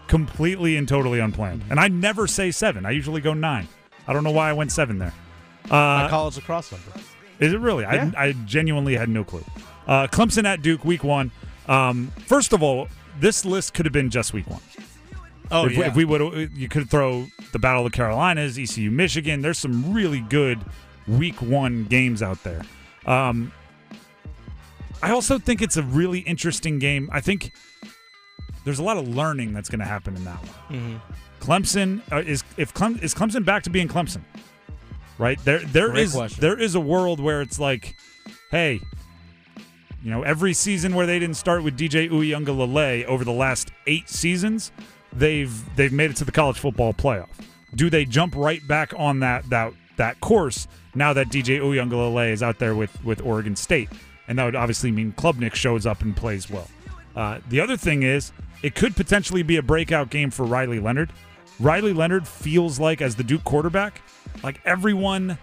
Completely 0.07 0.77
and 0.77 0.87
totally 0.87 1.19
unplanned. 1.19 1.63
And 1.69 1.79
I 1.79 1.87
never 1.87 2.27
say 2.27 2.51
seven. 2.51 2.85
I 2.85 2.91
usually 2.91 3.21
go 3.21 3.33
nine. 3.33 3.67
I 4.07 4.13
don't 4.13 4.23
know 4.23 4.31
why 4.31 4.49
I 4.49 4.53
went 4.53 4.71
seven 4.71 4.97
there. 4.99 5.13
My 5.69 6.05
Uh, 6.05 6.09
college 6.09 6.35
lacrosse 6.37 6.71
number. 6.71 6.91
Is 7.39 7.53
it 7.53 7.59
really? 7.59 7.83
Yeah. 7.83 8.11
I, 8.17 8.27
I 8.27 8.31
genuinely 8.45 8.95
had 8.95 9.09
no 9.09 9.23
clue. 9.23 9.43
Uh, 9.87 10.07
Clemson 10.07 10.45
at 10.45 10.61
Duke, 10.61 10.83
week 10.83 11.03
one. 11.03 11.31
Um, 11.67 12.11
first 12.25 12.53
of 12.53 12.63
all, 12.63 12.87
this 13.19 13.45
list 13.45 13.73
could 13.73 13.85
have 13.85 13.93
been 13.93 14.09
just 14.09 14.33
week 14.33 14.49
one. 14.49 14.61
Oh 15.49 15.65
if, 15.65 15.77
yeah, 15.77 15.87
if 15.87 15.95
we 15.95 16.05
would, 16.05 16.51
you 16.55 16.67
could 16.67 16.89
throw 16.89 17.25
the 17.53 17.59
Battle 17.59 17.85
of 17.85 17.91
the 17.91 17.95
Carolinas, 17.95 18.57
ECU, 18.59 18.91
Michigan. 18.91 19.41
There's 19.41 19.57
some 19.57 19.93
really 19.93 20.19
good 20.19 20.59
Week 21.07 21.41
One 21.41 21.85
games 21.85 22.21
out 22.21 22.43
there. 22.43 22.61
Um, 23.05 23.53
I 25.01 25.11
also 25.11 25.39
think 25.39 25.61
it's 25.61 25.77
a 25.77 25.83
really 25.83 26.19
interesting 26.19 26.79
game. 26.79 27.09
I 27.13 27.21
think 27.21 27.53
there's 28.65 28.79
a 28.79 28.83
lot 28.83 28.97
of 28.97 29.07
learning 29.07 29.53
that's 29.53 29.69
going 29.69 29.79
to 29.79 29.85
happen 29.85 30.15
in 30.15 30.25
that 30.25 30.39
one. 30.39 30.79
Mm-hmm. 30.79 31.13
Clemson 31.39 32.01
uh, 32.11 32.17
is 32.17 32.43
if 32.57 32.73
Clem, 32.73 32.99
is 33.01 33.13
Clemson 33.13 33.45
back 33.45 33.63
to 33.63 33.69
being 33.69 33.87
Clemson, 33.87 34.21
right? 35.17 35.39
There 35.43 35.59
there 35.59 35.95
is 35.95 36.13
there 36.37 36.59
is 36.59 36.75
a 36.75 36.79
world 36.79 37.19
where 37.19 37.41
it's 37.41 37.59
like, 37.59 37.95
hey, 38.51 38.81
you 40.03 40.11
know, 40.11 40.23
every 40.23 40.53
season 40.53 40.95
where 40.95 41.05
they 41.05 41.19
didn't 41.19 41.37
start 41.37 41.63
with 41.63 41.77
DJ 41.77 42.09
Uiagalelei 42.09 43.05
over 43.05 43.23
the 43.23 43.31
last 43.31 43.71
eight 43.87 44.09
seasons, 44.09 44.71
they've 45.13 45.75
they've 45.75 45.93
made 45.93 46.11
it 46.11 46.17
to 46.17 46.25
the 46.25 46.31
college 46.31 46.59
football 46.59 46.93
playoff. 46.93 47.29
Do 47.75 47.89
they 47.89 48.05
jump 48.05 48.35
right 48.35 48.65
back 48.67 48.93
on 48.97 49.19
that 49.19 49.49
that 49.49 49.73
that 49.97 50.19
course 50.19 50.67
now 50.95 51.13
that 51.13 51.27
DJ 51.29 51.59
Uiagalelei 51.59 52.31
is 52.31 52.43
out 52.43 52.59
there 52.59 52.75
with 52.75 53.03
with 53.03 53.21
Oregon 53.21 53.55
State? 53.55 53.89
And 54.27 54.37
that 54.37 54.45
would 54.45 54.55
obviously 54.55 54.91
mean 54.91 55.13
Klubnik 55.13 55.55
shows 55.55 55.85
up 55.85 56.01
and 56.01 56.15
plays 56.15 56.49
well. 56.49 56.67
Uh, 57.15 57.39
the 57.49 57.61
other 57.61 57.77
thing 57.77 58.03
is, 58.03 58.31
it 58.61 58.75
could 58.75 58.95
potentially 58.95 59.41
be 59.41 59.55
a 59.55 59.63
breakout 59.63 60.09
game 60.09 60.31
for 60.31 60.45
Riley 60.45 60.79
Leonard. 60.79 61.11
Riley 61.59 61.93
Leonard 61.93 62.27
feels 62.27 62.79
like, 62.79 63.01
as 63.01 63.15
the 63.15 63.23
Duke 63.23 63.43
quarterback, 63.43 64.01
like 64.43 64.61
everyone 64.65 65.37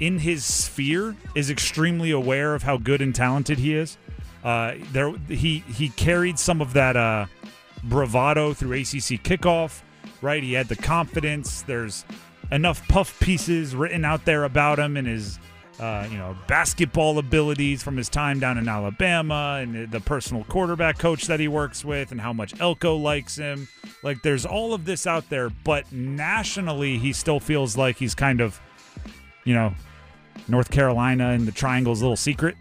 in 0.00 0.18
his 0.18 0.44
sphere 0.44 1.16
is 1.34 1.50
extremely 1.50 2.10
aware 2.10 2.54
of 2.54 2.62
how 2.62 2.76
good 2.76 3.00
and 3.00 3.14
talented 3.14 3.58
he 3.58 3.74
is. 3.74 3.96
Uh, 4.42 4.74
there, 4.92 5.12
he 5.28 5.60
he 5.60 5.90
carried 5.90 6.38
some 6.38 6.60
of 6.60 6.72
that 6.72 6.96
uh, 6.96 7.26
bravado 7.84 8.52
through 8.52 8.72
ACC 8.72 9.22
kickoff, 9.22 9.82
right? 10.20 10.42
He 10.42 10.54
had 10.54 10.68
the 10.68 10.76
confidence. 10.76 11.62
There's 11.62 12.04
enough 12.50 12.86
puff 12.88 13.18
pieces 13.20 13.74
written 13.74 14.04
out 14.04 14.24
there 14.24 14.44
about 14.44 14.78
him 14.78 14.96
and 14.96 15.06
his, 15.06 15.38
uh, 15.82 16.06
you 16.08 16.16
know, 16.16 16.36
basketball 16.46 17.18
abilities 17.18 17.82
from 17.82 17.96
his 17.96 18.08
time 18.08 18.38
down 18.38 18.56
in 18.56 18.68
Alabama 18.68 19.58
and 19.60 19.90
the 19.90 19.98
personal 19.98 20.44
quarterback 20.44 20.96
coach 20.96 21.24
that 21.26 21.40
he 21.40 21.48
works 21.48 21.84
with 21.84 22.12
and 22.12 22.20
how 22.20 22.32
much 22.32 22.58
Elko 22.60 22.94
likes 22.94 23.34
him. 23.34 23.66
Like, 24.04 24.22
there's 24.22 24.46
all 24.46 24.74
of 24.74 24.84
this 24.84 25.08
out 25.08 25.28
there, 25.28 25.50
but 25.50 25.90
nationally, 25.90 26.98
he 26.98 27.12
still 27.12 27.40
feels 27.40 27.76
like 27.76 27.96
he's 27.96 28.14
kind 28.14 28.40
of, 28.40 28.60
you 29.42 29.54
know, 29.54 29.74
North 30.46 30.70
Carolina 30.70 31.30
and 31.30 31.48
the 31.48 31.52
triangle's 31.52 32.00
little 32.00 32.16
secret. 32.16 32.54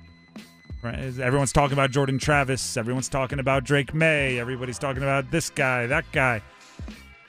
Right? 0.82 0.98
Everyone's 0.98 1.54
talking 1.54 1.74
about 1.74 1.92
Jordan 1.92 2.18
Travis. 2.18 2.76
Everyone's 2.76 3.08
talking 3.08 3.38
about 3.38 3.64
Drake 3.64 3.94
Maye. 3.94 4.40
Everybody's 4.40 4.80
talking 4.80 5.04
about 5.04 5.30
this 5.30 5.52
guy, 5.52 5.86
that 5.86 6.06
guy. 6.12 6.42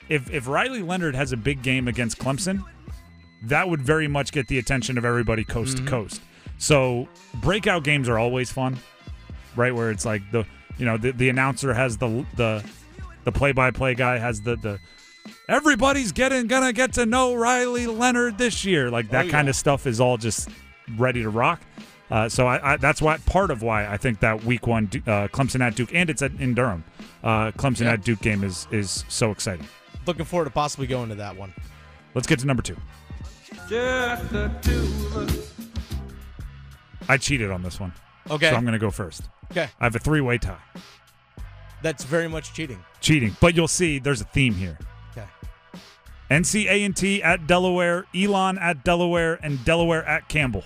If 0.09 0.31
if 0.31 0.47
Riley 0.47 0.81
Leonard 0.81 1.13
has 1.13 1.33
a 1.33 1.37
big 1.37 1.61
game 1.61 1.87
against 1.87 2.17
Clemson, 2.17 2.65
that 3.43 3.69
would 3.69 3.81
very 3.81 4.07
much 4.07 4.31
get 4.31 4.47
the 4.47 4.57
attention 4.59 4.97
of 4.97 5.05
everybody 5.05 5.43
coast 5.43 5.77
to 5.77 5.83
coast. 5.85 6.21
So 6.57 7.07
breakout 7.35 7.83
games 7.83 8.07
are 8.09 8.17
always 8.17 8.51
fun, 8.51 8.77
right? 9.55 9.73
Where 9.73 9.91
it's 9.91 10.05
like 10.05 10.21
the 10.31 10.45
you 10.77 10.85
know 10.85 10.97
the, 10.97 11.11
the 11.11 11.29
announcer 11.29 11.73
has 11.73 11.97
the 11.97 12.25
the 12.35 12.63
the 13.25 13.31
play 13.31 13.51
by 13.51 13.71
play 13.71 13.95
guy 13.95 14.17
has 14.17 14.41
the 14.41 14.55
the 14.55 14.79
everybody's 15.49 16.11
getting 16.11 16.47
gonna 16.47 16.73
get 16.73 16.93
to 16.93 17.05
know 17.05 17.33
Riley 17.35 17.87
Leonard 17.87 18.37
this 18.37 18.63
year. 18.65 18.89
Like 18.89 19.09
that 19.09 19.25
Oh, 19.27 19.29
kind 19.29 19.49
of 19.49 19.55
stuff 19.55 19.85
is 19.87 19.99
all 19.99 20.17
just 20.17 20.49
ready 20.97 21.21
to 21.23 21.29
rock. 21.29 21.61
Uh, 22.11 22.29
so 22.29 22.45
I, 22.45 22.73
I, 22.73 22.77
that's 22.77 23.01
why 23.01 23.17
part 23.17 23.49
of 23.49 23.61
why 23.63 23.87
I 23.87 23.97
think 23.97 24.19
that 24.19 24.43
week 24.43 24.67
one 24.67 24.85
uh, 25.07 25.27
Clemson 25.29 25.61
at 25.61 25.75
Duke 25.75 25.93
and 25.93 26.09
it's 26.09 26.21
at, 26.21 26.31
in 26.33 26.53
Durham. 26.53 26.83
Uh, 27.23 27.51
Clemson 27.51 27.81
Yeah. 27.81 27.93
at 27.93 28.03
Duke 28.03 28.19
game 28.21 28.43
is 28.43 28.67
is 28.71 29.03
so 29.09 29.31
exciting. 29.31 29.67
Looking 30.05 30.25
forward 30.25 30.45
to 30.45 30.51
possibly 30.51 30.85
going 30.87 31.09
to 31.09 31.15
that 31.15 31.35
one. 31.37 31.53
Let's 32.13 32.27
get 32.27 32.39
to 32.39 32.45
number 32.45 32.61
two. 32.61 32.75
I 37.09 37.17
cheated 37.17 37.51
on 37.51 37.61
this 37.63 37.79
one, 37.79 37.93
Okay. 38.29 38.49
so 38.49 38.55
I'm 38.55 38.63
going 38.63 38.73
to 38.73 38.79
go 38.79 38.91
first. 38.91 39.23
okay. 39.51 39.69
I 39.79 39.83
have 39.85 39.95
a 39.95 39.99
three 39.99 40.21
way 40.21 40.37
tie. 40.37 40.57
That's 41.81 42.03
very 42.05 42.29
much 42.29 42.53
cheating. 42.53 42.83
Cheating, 43.01 43.35
but 43.41 43.55
you'll 43.55 43.67
see 43.67 43.99
there's 43.99 44.21
a 44.21 44.25
theme 44.25 44.53
here. 44.53 44.77
Okay. 45.11 45.27
NCA&T 46.31 47.21
at 47.21 47.45
Delaware, 47.45 48.05
Elon 48.15 48.57
at 48.57 48.83
Delaware, 48.85 49.37
and 49.43 49.63
Delaware 49.65 50.05
at 50.05 50.29
Campbell. 50.29 50.63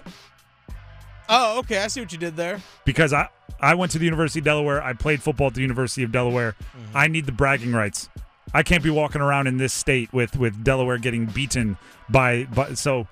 Oh, 1.28 1.60
okay. 1.60 1.80
I 1.80 1.88
see 1.88 2.00
what 2.02 2.12
you 2.12 2.18
did 2.20 2.36
there. 2.36 2.62
Because 2.86 3.14
I 3.14 3.30
I 3.60 3.74
went 3.74 3.92
to 3.94 3.98
the 4.00 4.06
University 4.06 4.40
of 4.40 4.46
Delaware. 4.46 4.82
I 4.84 4.94
played 4.94 5.22
football 5.24 5.48
at 5.48 5.56
the 5.56 5.62
University 5.62 6.04
of 6.04 6.12
Delaware. 6.12 6.52
Mm-hmm. 6.52 6.96
I 6.98 7.08
need 7.08 7.26
the 7.26 7.32
bragging 7.32 7.74
rights. 7.74 8.10
I 8.54 8.64
can't 8.64 8.84
be 8.84 8.90
walking 8.90 9.22
around 9.22 9.48
in 9.48 9.58
this 9.58 9.74
state 9.74 10.12
with 10.14 10.38
with 10.38 10.64
Delaware 10.64 10.98
getting 10.98 11.26
beaten 11.26 11.78
by. 12.10 12.46
by 12.46 12.74
so 12.74 13.08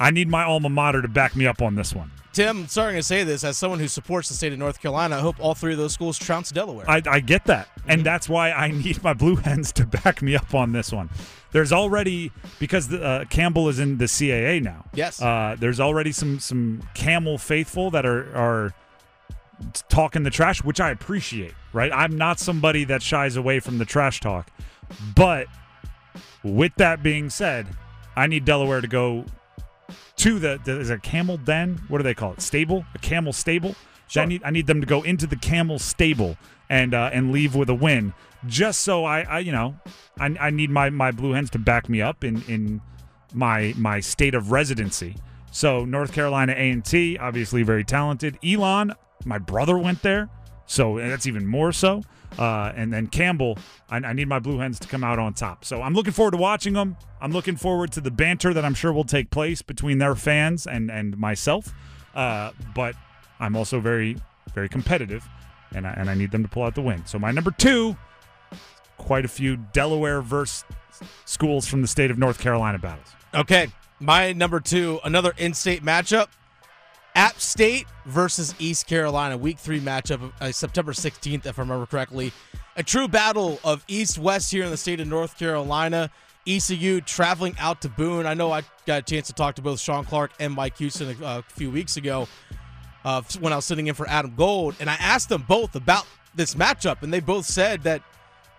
I 0.00 0.10
need 0.10 0.28
my 0.28 0.44
alma 0.44 0.68
mater 0.68 1.02
to 1.02 1.08
back 1.08 1.34
me 1.34 1.46
up 1.46 1.60
on 1.60 1.74
this 1.74 1.94
one. 1.94 2.10
Tim, 2.32 2.68
sorry 2.68 2.94
to 2.94 3.02
say 3.02 3.24
this, 3.24 3.42
as 3.42 3.56
someone 3.56 3.80
who 3.80 3.88
supports 3.88 4.28
the 4.28 4.34
state 4.34 4.52
of 4.52 4.60
North 4.60 4.80
Carolina, 4.80 5.16
I 5.16 5.20
hope 5.20 5.40
all 5.40 5.56
three 5.56 5.72
of 5.72 5.78
those 5.78 5.92
schools 5.92 6.16
trounce 6.16 6.50
Delaware. 6.50 6.88
I, 6.88 7.02
I 7.04 7.18
get 7.18 7.46
that, 7.46 7.68
and 7.88 8.04
that's 8.04 8.28
why 8.28 8.52
I 8.52 8.70
need 8.84 9.02
my 9.02 9.12
Blue 9.12 9.34
Hens 9.34 9.72
to 9.72 9.86
back 9.86 10.22
me 10.22 10.36
up 10.36 10.54
on 10.54 10.70
this 10.70 10.92
one. 10.92 11.10
There's 11.50 11.72
already 11.72 12.30
because 12.60 12.88
the, 12.88 13.02
uh, 13.02 13.24
Campbell 13.24 13.68
is 13.68 13.80
in 13.80 13.98
the 13.98 14.04
CAA 14.04 14.62
now. 14.62 14.84
Yes. 14.94 15.20
Uh, 15.20 15.56
there's 15.58 15.80
already 15.80 16.12
some 16.12 16.38
some 16.38 16.86
Camel 16.94 17.38
faithful 17.38 17.90
that 17.90 18.06
are 18.06 18.32
are 18.36 18.74
talking 19.88 20.22
the 20.22 20.30
trash, 20.30 20.62
which 20.62 20.80
I 20.80 20.90
appreciate. 20.90 21.54
Right, 21.72 21.92
I'm 21.92 22.16
not 22.16 22.40
somebody 22.40 22.84
that 22.84 23.02
shies 23.02 23.36
away 23.36 23.60
from 23.60 23.78
the 23.78 23.84
trash 23.84 24.20
talk, 24.20 24.50
but 25.14 25.46
with 26.42 26.72
that 26.76 27.02
being 27.02 27.28
said, 27.28 27.66
I 28.16 28.26
need 28.26 28.44
Delaware 28.44 28.80
to 28.80 28.88
go 28.88 29.26
to 30.16 30.38
the, 30.38 30.60
the 30.64 30.80
is 30.80 30.90
it 30.90 30.94
a 30.94 30.98
camel 30.98 31.36
den? 31.36 31.80
What 31.88 31.98
do 31.98 32.04
they 32.04 32.14
call 32.14 32.32
it? 32.32 32.40
Stable? 32.40 32.84
A 32.94 32.98
camel 32.98 33.32
stable? 33.32 33.74
I 34.16 34.24
need 34.24 34.42
I 34.44 34.50
need 34.50 34.66
them 34.66 34.80
to 34.80 34.86
go 34.86 35.02
into 35.02 35.26
the 35.26 35.36
camel 35.36 35.78
stable 35.78 36.38
and 36.70 36.94
uh, 36.94 37.10
and 37.12 37.32
leave 37.32 37.54
with 37.54 37.68
a 37.68 37.74
win, 37.74 38.14
just 38.46 38.80
so 38.80 39.04
I, 39.04 39.20
I 39.22 39.38
you 39.40 39.52
know 39.52 39.76
I, 40.18 40.34
I 40.40 40.50
need 40.50 40.70
my 40.70 40.90
my 40.90 41.10
blue 41.10 41.32
hens 41.32 41.50
to 41.50 41.58
back 41.58 41.88
me 41.88 42.00
up 42.00 42.24
in 42.24 42.42
in 42.48 42.80
my 43.34 43.74
my 43.76 44.00
state 44.00 44.34
of 44.34 44.50
residency. 44.50 45.16
So 45.50 45.84
North 45.84 46.12
Carolina 46.12 46.52
A 46.52 46.70
and 46.70 46.84
T, 46.84 47.18
obviously 47.18 47.62
very 47.62 47.84
talented. 47.84 48.38
Elon, 48.44 48.94
my 49.28 49.38
brother 49.38 49.78
went 49.78 50.02
there, 50.02 50.28
so 50.66 50.98
that's 50.98 51.26
even 51.26 51.46
more 51.46 51.70
so. 51.70 52.02
Uh, 52.38 52.72
and 52.76 52.92
then 52.92 53.06
Campbell, 53.06 53.58
I, 53.88 53.96
I 53.96 54.12
need 54.12 54.28
my 54.28 54.38
Blue 54.38 54.58
Hens 54.58 54.78
to 54.80 54.88
come 54.88 55.02
out 55.02 55.18
on 55.18 55.34
top. 55.34 55.64
So 55.64 55.80
I'm 55.82 55.94
looking 55.94 56.12
forward 56.12 56.32
to 56.32 56.36
watching 56.36 56.74
them. 56.74 56.96
I'm 57.20 57.32
looking 57.32 57.56
forward 57.56 57.92
to 57.92 58.00
the 58.00 58.10
banter 58.10 58.52
that 58.52 58.64
I'm 58.64 58.74
sure 58.74 58.92
will 58.92 59.04
take 59.04 59.30
place 59.30 59.62
between 59.62 59.98
their 59.98 60.14
fans 60.14 60.66
and 60.66 60.90
and 60.90 61.16
myself. 61.16 61.72
Uh, 62.14 62.52
but 62.74 62.94
I'm 63.40 63.56
also 63.56 63.80
very 63.80 64.16
very 64.54 64.68
competitive, 64.68 65.26
and 65.74 65.86
I, 65.86 65.90
and 65.92 66.10
I 66.10 66.14
need 66.14 66.30
them 66.30 66.42
to 66.42 66.48
pull 66.48 66.64
out 66.64 66.74
the 66.74 66.82
win. 66.82 67.06
So 67.06 67.18
my 67.18 67.30
number 67.30 67.50
two, 67.50 67.96
quite 68.98 69.24
a 69.24 69.28
few 69.28 69.56
Delaware 69.56 70.20
versus 70.20 70.64
schools 71.24 71.66
from 71.66 71.82
the 71.82 71.88
state 71.88 72.10
of 72.10 72.18
North 72.18 72.38
Carolina 72.38 72.78
battles. 72.78 73.08
Okay, 73.34 73.68
my 74.00 74.32
number 74.32 74.60
two, 74.60 75.00
another 75.02 75.32
in-state 75.38 75.82
matchup: 75.82 76.28
App 77.18 77.40
State 77.40 77.88
versus 78.06 78.54
East 78.60 78.86
Carolina, 78.86 79.36
Week 79.36 79.58
Three 79.58 79.80
matchup, 79.80 80.32
uh, 80.40 80.52
September 80.52 80.92
16th, 80.92 81.46
if 81.46 81.58
I 81.58 81.62
remember 81.62 81.84
correctly. 81.84 82.32
A 82.76 82.84
true 82.84 83.08
battle 83.08 83.58
of 83.64 83.84
East-West 83.88 84.52
here 84.52 84.62
in 84.62 84.70
the 84.70 84.76
state 84.76 85.00
of 85.00 85.08
North 85.08 85.36
Carolina. 85.36 86.12
ECU 86.46 87.00
traveling 87.00 87.56
out 87.58 87.82
to 87.82 87.88
Boone. 87.88 88.24
I 88.24 88.34
know 88.34 88.52
I 88.52 88.62
got 88.86 89.00
a 89.00 89.02
chance 89.02 89.26
to 89.26 89.32
talk 89.32 89.56
to 89.56 89.62
both 89.62 89.80
Shawn 89.80 90.04
Clark 90.04 90.30
and 90.38 90.54
Mike 90.54 90.78
Houston 90.78 91.20
a, 91.20 91.38
a 91.38 91.42
few 91.48 91.72
weeks 91.72 91.96
ago 91.96 92.28
uh, 93.04 93.20
when 93.40 93.52
I 93.52 93.56
was 93.56 93.64
sitting 93.64 93.88
in 93.88 93.94
for 93.94 94.08
Adam 94.08 94.36
Gold, 94.36 94.76
and 94.78 94.88
I 94.88 94.94
asked 94.94 95.28
them 95.28 95.44
both 95.48 95.74
about 95.74 96.06
this 96.36 96.54
matchup, 96.54 97.02
and 97.02 97.12
they 97.12 97.18
both 97.18 97.46
said 97.46 97.82
that 97.82 98.00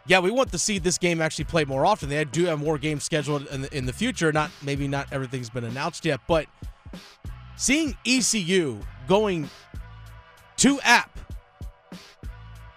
yeah, 0.06 0.20
we 0.20 0.32
want 0.32 0.51
to 0.51 0.60
see 0.60 0.80
this 0.80 0.98
game 0.98 1.22
actually 1.22 1.46
play 1.46 1.63
more 1.63 1.86
often. 1.86 2.10
They 2.10 2.25
do 2.25 2.44
have 2.48 2.60
more 2.60 2.78
games 2.78 3.06
scheduled 3.06 3.48
in 3.48 3.62
the, 3.62 3.78
in 3.78 3.86
the 3.86 3.94
future. 3.94 4.34
Not 4.34 4.51
maybe 4.62 4.86
not 4.86 5.08
everything's 5.13 5.50
been 5.50 5.63
announced 5.63 6.04
yet, 6.04 6.20
but 6.28 6.48
seeing 7.60 7.96
ECU 8.06 8.80
going 9.08 9.50
to 10.56 10.80
App 10.82 11.20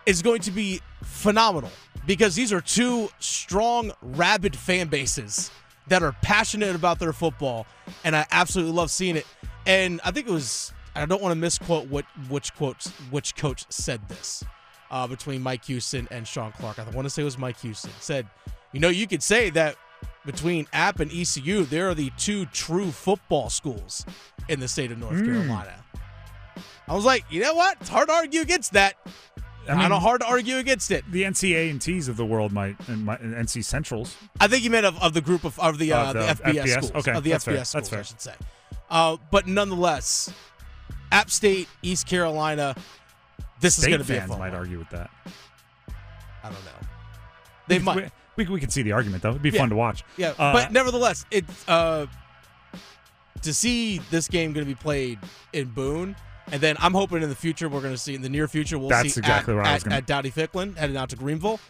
is 0.06 0.22
going 0.22 0.40
to 0.40 0.50
be 0.50 0.80
phenomenal 1.04 1.70
because 2.04 2.34
these 2.34 2.52
are 2.52 2.60
two 2.60 3.08
strong, 3.20 3.92
rabid 4.02 4.56
fan 4.56 4.88
bases 4.88 5.52
that 5.86 6.02
are 6.02 6.12
passionate 6.22 6.74
about 6.74 6.98
their 6.98 7.12
football, 7.12 7.64
and 8.04 8.16
I 8.16 8.26
absolutely 8.32 8.72
love 8.72 8.90
seeing 8.90 9.16
it. 9.16 9.26
And 9.66 10.00
I 10.04 10.10
think 10.10 10.26
it 10.26 10.32
was 10.32 10.72
I 10.96 11.06
don't 11.06 11.22
want 11.22 11.32
to 11.32 11.38
misquote 11.38 11.86
what 11.88 12.04
which 12.28 12.52
quotes 12.56 12.90
which 13.10 13.36
coach 13.36 13.64
said 13.68 14.00
this 14.08 14.42
uh, 14.90 15.06
between 15.06 15.42
Mike 15.42 15.64
Houston 15.66 16.08
and 16.10 16.26
Shawn 16.26 16.50
Clark. 16.52 16.80
I 16.80 16.90
want 16.90 17.06
to 17.06 17.10
say 17.10 17.22
it 17.22 17.24
was 17.24 17.38
Mike 17.38 17.60
Houston 17.60 17.92
said, 18.00 18.28
you 18.72 18.80
know, 18.80 18.88
you 18.88 19.06
could 19.06 19.22
say 19.22 19.48
that 19.50 19.76
between 20.24 20.66
App 20.72 21.00
and 21.00 21.10
ECU, 21.12 21.64
there 21.64 21.88
are 21.88 21.94
the 21.94 22.10
two 22.16 22.46
true 22.46 22.90
football 22.90 23.50
schools 23.50 24.04
in 24.48 24.60
the 24.60 24.68
state 24.68 24.90
of 24.92 24.98
North 24.98 25.24
Carolina. 25.24 25.74
I 26.88 26.94
was 26.94 27.04
like, 27.04 27.24
you 27.30 27.40
know 27.40 27.54
what? 27.54 27.76
It's 27.80 27.88
hard 27.88 28.08
to 28.08 28.14
argue 28.14 28.40
against 28.40 28.72
that. 28.72 28.94
I 29.68 29.72
I 29.72 29.76
mean- 29.78 29.90
don't 29.90 30.00
hard 30.00 30.20
to 30.22 30.26
argue 30.26 30.56
against 30.56 30.90
it. 30.90 31.04
The 31.10 31.22
NCA 31.22 31.70
and 31.70 31.80
T's 31.80 32.08
of 32.08 32.16
the 32.16 32.26
world 32.26 32.52
might 32.52 32.76
and, 32.88 33.04
might, 33.04 33.20
and 33.20 33.34
NC 33.34 33.64
Centrals. 33.64 34.16
I 34.40 34.48
think 34.48 34.64
you 34.64 34.70
meant 34.70 34.86
of, 34.86 35.00
of 35.00 35.14
the 35.14 35.20
group 35.20 35.44
of 35.44 35.58
of 35.60 35.78
the 35.78 35.92
uh, 35.92 36.10
Of 36.10 36.14
the, 36.14 36.20
the 36.52 36.58
FBS, 36.58 36.62
FBS? 36.64 36.84
schools. 36.84 37.06
Okay, 37.06 37.12
of 37.16 37.24
the 37.24 37.30
FBS 37.30 37.42
fair. 37.44 37.64
schools, 37.64 37.72
That's 37.72 37.88
fair. 37.88 37.98
I 38.00 38.02
should 38.02 38.20
say. 38.20 38.34
Uh, 38.90 39.16
but 39.30 39.46
nonetheless, 39.46 40.32
App 41.12 41.30
State, 41.30 41.68
East 41.82 42.06
Carolina. 42.08 42.74
This 43.60 43.78
is 43.78 43.86
going 43.86 44.00
to 44.00 44.04
be 44.04 44.16
a 44.16 44.20
fun 44.22 44.40
might 44.40 44.48
one. 44.50 44.56
argue 44.58 44.78
with 44.78 44.90
that. 44.90 45.08
I 46.42 46.50
don't 46.50 46.64
know. 46.64 46.88
They 47.72 47.78
we, 47.78 47.84
might. 47.84 47.96
We, 48.36 48.44
we, 48.46 48.52
we 48.54 48.60
could 48.60 48.72
see 48.72 48.82
the 48.82 48.92
argument 48.92 49.22
though. 49.22 49.30
It'd 49.30 49.42
be 49.42 49.50
Yeah. 49.50 49.58
fun 49.60 49.70
to 49.70 49.76
watch. 49.76 50.04
Yeah, 50.16 50.30
Uh, 50.38 50.52
but 50.52 50.72
nevertheless, 50.72 51.24
it's 51.30 51.68
uh, 51.68 52.06
to 53.42 53.52
see 53.54 53.98
this 54.10 54.28
game 54.28 54.52
going 54.52 54.66
to 54.66 54.70
be 54.70 54.78
played 54.78 55.18
in 55.52 55.68
Boone, 55.68 56.16
and 56.50 56.60
then 56.60 56.76
I'm 56.80 56.94
hoping 56.94 57.22
in 57.22 57.28
the 57.28 57.34
future 57.34 57.68
we're 57.68 57.80
going 57.80 57.94
to 57.94 57.98
see 57.98 58.14
in 58.14 58.22
the 58.22 58.28
near 58.28 58.46
future 58.48 58.78
we'll 58.78 58.88
That's 58.88 59.14
see 59.14 59.20
exactly 59.20 59.54
at, 59.54 59.56
what 59.56 59.66
I 59.66 59.74
was 59.74 59.82
at, 59.82 59.88
gonna- 59.88 59.96
at 59.96 60.06
Dowdy 60.06 60.30
Ficklen 60.30 60.76
heading 60.76 60.96
out 60.96 61.10
to 61.10 61.16
Greenville. 61.16 61.60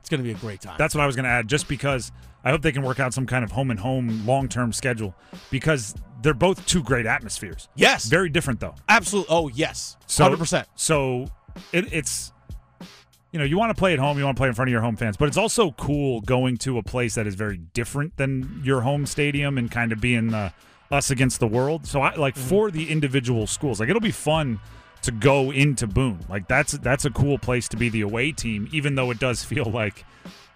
It's 0.00 0.08
going 0.08 0.22
to 0.22 0.24
be 0.24 0.30
a 0.30 0.38
great 0.38 0.60
time. 0.60 0.76
That's 0.78 0.94
what 0.94 1.02
I 1.02 1.06
was 1.06 1.16
going 1.16 1.24
to 1.24 1.30
add, 1.30 1.48
just 1.48 1.66
because 1.66 2.12
I 2.44 2.50
hope 2.50 2.62
they 2.62 2.70
can 2.70 2.82
work 2.82 3.00
out 3.00 3.12
some 3.12 3.26
kind 3.26 3.42
of 3.44 3.50
home 3.50 3.70
and 3.72 3.80
home 3.80 4.24
long 4.24 4.48
term 4.48 4.72
schedule 4.72 5.16
because 5.50 5.94
they're 6.22 6.32
both 6.34 6.64
two 6.66 6.82
great 6.82 7.06
atmospheres. 7.06 7.68
yes, 7.74 8.06
Very 8.06 8.28
different 8.28 8.60
though. 8.60 8.74
absolutely. 8.88 9.34
Oh 9.34 9.48
yes, 9.48 9.96
So 10.06 10.22
hundred 10.24 10.38
percent. 10.38 10.68
So 10.76 11.26
it, 11.72 11.92
it's 11.92 12.32
you 13.36 13.40
know 13.40 13.44
you 13.44 13.58
want 13.58 13.68
to 13.68 13.78
play 13.78 13.92
at 13.92 13.98
home, 13.98 14.16
you 14.18 14.24
want 14.24 14.34
to 14.34 14.40
play 14.40 14.48
in 14.48 14.54
front 14.54 14.70
of 14.70 14.72
your 14.72 14.80
home 14.80 14.96
fans, 14.96 15.18
but 15.18 15.28
it's 15.28 15.36
also 15.36 15.72
cool 15.72 16.22
going 16.22 16.56
to 16.58 16.78
a 16.78 16.82
place 16.82 17.16
that 17.16 17.26
is 17.26 17.34
very 17.34 17.58
different 17.58 18.16
than 18.16 18.62
your 18.64 18.80
home 18.80 19.04
stadium 19.04 19.58
and 19.58 19.70
kind 19.70 19.92
of 19.92 20.00
being 20.00 20.28
the 20.30 20.52
us 20.90 21.10
against 21.10 21.38
the 21.40 21.46
world. 21.46 21.86
So 21.86 22.00
I 22.00 22.14
like 22.14 22.34
Mm-hmm. 22.34 22.48
for 22.48 22.70
the 22.70 22.90
individual 22.90 23.46
schools, 23.46 23.78
like 23.78 23.90
it'll 23.90 24.00
be 24.00 24.10
fun 24.10 24.58
to 25.02 25.10
go 25.12 25.50
into 25.50 25.86
Boone. 25.86 26.20
Like 26.30 26.48
that's 26.48 26.72
that's 26.78 27.04
a 27.04 27.10
cool 27.10 27.36
place 27.38 27.68
to 27.68 27.76
be 27.76 27.90
the 27.90 28.00
away 28.00 28.32
team, 28.32 28.68
even 28.72 28.94
though 28.94 29.10
it 29.10 29.18
does 29.18 29.44
feel 29.44 29.66
like 29.66 30.04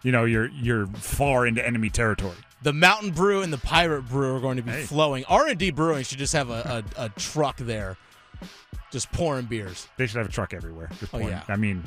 you 0.02 0.10
know 0.10 0.24
you're 0.24 0.48
you're 0.48 0.86
far 0.86 1.46
into 1.46 1.64
enemy 1.66 1.90
territory. 1.90 2.36
The 2.62 2.72
Mountain 2.72 3.10
Brew 3.12 3.42
and 3.42 3.52
the 3.52 3.58
Pirate 3.58 4.02
Brew 4.08 4.36
are 4.36 4.40
going 4.40 4.56
to 4.56 4.62
be 4.62 4.70
Hey. 4.72 4.82
flowing. 4.84 5.24
R 5.28 5.46
and 5.48 5.58
D 5.58 5.70
Brewing 5.70 6.04
should 6.04 6.18
just 6.18 6.32
have 6.32 6.48
a, 6.50 6.82
a, 6.96 7.04
a 7.04 7.08
truck 7.10 7.56
there, 7.58 7.96
just 8.90 9.10
pouring 9.12 9.46
beers. 9.46 9.88
They 9.96 10.06
should 10.06 10.18
have 10.18 10.28
a 10.28 10.32
truck 10.32 10.52
everywhere. 10.54 10.90
Just 10.98 11.14
Oh, 11.14 11.18
yeah. 11.18 11.42
I 11.48 11.56
mean, 11.56 11.82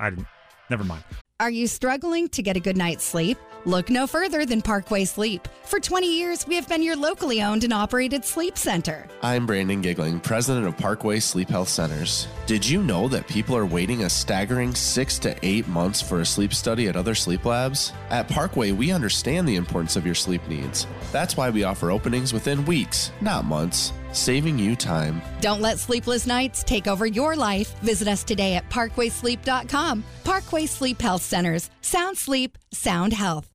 I 0.00 0.10
didn't. 0.10 0.26
Never 0.70 0.82
mind. 0.82 1.04
Are 1.38 1.50
you 1.50 1.66
struggling 1.66 2.28
to 2.30 2.42
get 2.42 2.56
a 2.56 2.60
good 2.60 2.76
night's 2.76 3.04
sleep? 3.04 3.38
Look 3.64 3.90
no 3.90 4.06
further 4.06 4.46
than 4.46 4.62
Parkway 4.62 5.04
Sleep. 5.04 5.46
For 5.64 5.80
20 5.80 6.06
years, 6.06 6.46
we 6.46 6.54
have 6.54 6.68
been 6.68 6.82
your 6.82 6.96
locally 6.96 7.42
owned 7.42 7.64
and 7.64 7.72
operated 7.72 8.24
sleep 8.24 8.56
center. 8.56 9.06
I'm 9.22 9.46
Brandon 9.46 9.82
Giggling, 9.82 10.20
president 10.20 10.66
of 10.66 10.76
Parkway 10.78 11.20
Sleep 11.20 11.48
Health 11.48 11.68
Centers. 11.68 12.26
Did 12.46 12.66
you 12.66 12.82
know 12.82 13.08
that 13.08 13.26
people 13.26 13.56
are 13.56 13.66
waiting 13.66 14.04
a 14.04 14.10
staggering 14.10 14.74
six 14.74 15.18
to 15.20 15.36
eight 15.42 15.68
months 15.68 16.00
for 16.00 16.20
a 16.20 16.26
sleep 16.26 16.54
study 16.54 16.88
at 16.88 16.96
other 16.96 17.14
sleep 17.14 17.44
labs? 17.44 17.92
At 18.08 18.28
Parkway, 18.28 18.72
we 18.72 18.92
understand 18.92 19.46
the 19.46 19.56
importance 19.56 19.96
of 19.96 20.06
your 20.06 20.14
sleep 20.14 20.46
needs. 20.48 20.86
That's 21.12 21.36
why 21.36 21.50
we 21.50 21.64
offer 21.64 21.90
openings 21.90 22.32
within 22.32 22.64
weeks, 22.64 23.12
not 23.20 23.44
months, 23.44 23.92
saving 24.12 24.58
you 24.58 24.76
time. 24.76 25.22
Don't 25.40 25.60
let 25.60 25.78
sleepless 25.78 26.26
nights 26.26 26.62
take 26.64 26.86
over 26.86 27.06
your 27.06 27.36
life. 27.36 27.78
Visit 27.80 28.08
us 28.08 28.24
today 28.24 28.54
at 28.54 28.68
parkwaysleep.com. 28.70 30.04
Parkway 30.24 30.66
Sleep 30.66 31.00
Health 31.00 31.22
Centers. 31.22 31.70
Sound 31.80 32.16
sleep, 32.16 32.58
sound 32.72 33.12
health. 33.12 33.48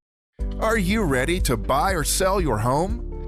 Are 0.60 0.78
you 0.78 1.04
ready 1.04 1.40
to 1.42 1.58
buy 1.58 1.92
or 1.92 2.04
sell 2.04 2.40
your 2.40 2.58
home? 2.58 3.05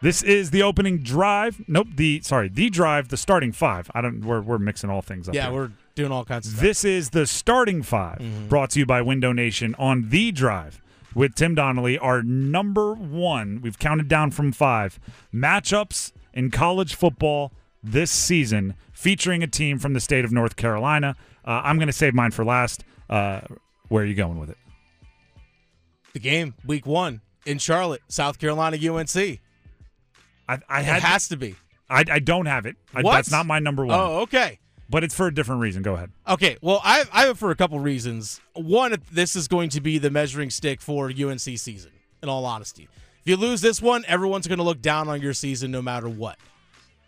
This 0.00 0.22
is 0.22 0.50
the 0.50 0.62
opening 0.62 1.02
drive. 1.02 1.60
Nope, 1.66 1.88
the 1.96 2.20
sorry, 2.22 2.48
the 2.48 2.70
drive, 2.70 3.08
the 3.08 3.16
starting 3.16 3.50
five. 3.50 3.90
I 3.94 4.00
don't. 4.00 4.24
We're 4.24 4.40
we're 4.40 4.58
mixing 4.58 4.90
all 4.90 5.02
things 5.02 5.28
up. 5.28 5.34
Yeah, 5.34 5.50
here. 5.50 5.52
we're 5.52 5.70
doing 5.96 6.12
all 6.12 6.24
kinds 6.24 6.46
of 6.46 6.52
stuff. 6.52 6.62
This 6.62 6.84
is 6.84 7.10
the 7.10 7.26
starting 7.26 7.82
5 7.82 8.48
brought 8.48 8.70
to 8.70 8.78
you 8.78 8.86
by 8.86 9.02
Window 9.02 9.32
Nation 9.32 9.74
on 9.76 10.10
the 10.10 10.30
drive 10.30 10.80
with 11.14 11.34
Tim 11.34 11.56
Donnelly. 11.56 11.98
Our 11.98 12.22
number 12.22 12.94
one. 12.94 13.60
We've 13.60 13.78
counted 13.78 14.06
down 14.06 14.30
from 14.30 14.52
five 14.52 15.00
matchups 15.34 16.12
in 16.32 16.52
college 16.52 16.94
football 16.94 17.52
this 17.82 18.12
season, 18.12 18.74
featuring 18.92 19.42
a 19.42 19.48
team 19.48 19.80
from 19.80 19.94
the 19.94 20.00
state 20.00 20.24
of 20.24 20.30
North 20.30 20.54
Carolina. 20.54 21.16
Uh, 21.44 21.62
I'm 21.64 21.76
going 21.76 21.88
to 21.88 21.92
save 21.92 22.14
mine 22.14 22.30
for 22.30 22.44
last. 22.44 22.84
Uh, 23.10 23.40
where 23.88 24.04
are 24.04 24.06
you 24.06 24.14
going 24.14 24.38
with 24.38 24.50
it? 24.50 24.58
the 26.12 26.20
game, 26.20 26.54
week 26.64 26.86
one 26.86 27.20
in 27.48 27.58
Charlotte, 27.58 28.02
South 28.08 28.38
Carolina, 28.38 28.76
UNC. 28.76 29.16
It 29.16 29.40
I, 30.48 30.58
I 30.68 30.82
had. 30.82 31.02
has 31.02 31.28
to 31.28 31.36
be. 31.36 31.56
I, 31.90 32.04
I 32.10 32.18
don't 32.18 32.46
have 32.46 32.66
it. 32.66 32.76
I, 32.94 33.02
What? 33.02 33.12
that's 33.14 33.30
not 33.30 33.46
my 33.46 33.58
number 33.58 33.84
one. 33.86 33.98
Oh, 33.98 34.20
okay. 34.20 34.58
But 34.90 35.04
it's 35.04 35.14
for 35.14 35.26
a 35.26 35.34
different 35.34 35.60
reason. 35.62 35.82
Go 35.82 35.94
ahead. 35.94 36.10
Okay, 36.26 36.56
well, 36.62 36.80
I, 36.82 37.04
I 37.12 37.22
have 37.22 37.30
it 37.30 37.38
for 37.38 37.50
a 37.50 37.54
couple 37.56 37.78
reasons. 37.78 38.40
One, 38.54 38.94
this 39.12 39.36
is 39.36 39.48
going 39.48 39.70
to 39.70 39.80
be 39.80 39.98
the 39.98 40.10
measuring 40.10 40.50
stick 40.50 40.80
for 40.80 41.10
UNC 41.10 41.40
season. 41.40 41.90
In 42.22 42.28
all 42.28 42.44
honesty, 42.46 42.88
if 43.20 43.26
you 43.26 43.36
lose 43.36 43.60
this 43.60 43.80
one, 43.80 44.04
everyone's 44.08 44.46
going 44.48 44.58
to 44.58 44.64
look 44.64 44.80
down 44.82 45.08
on 45.08 45.20
your 45.22 45.32
season 45.34 45.70
no 45.70 45.80
matter 45.80 46.08
what, 46.08 46.36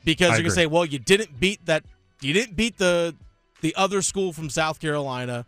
because 0.05 0.31
I 0.31 0.35
you're 0.35 0.43
going 0.43 0.51
to 0.51 0.55
say, 0.55 0.67
"Well, 0.67 0.85
you 0.85 1.01
didn't 1.01 1.41
beat 1.41 1.67
that. 1.67 1.85
You 2.21 2.33
didn't 2.33 2.55
beat 2.55 2.79
the 2.79 3.17
the 3.61 3.75
other 3.75 4.03
school 4.03 4.33
from 4.33 4.51
South 4.51 4.79
Carolina. 4.79 5.47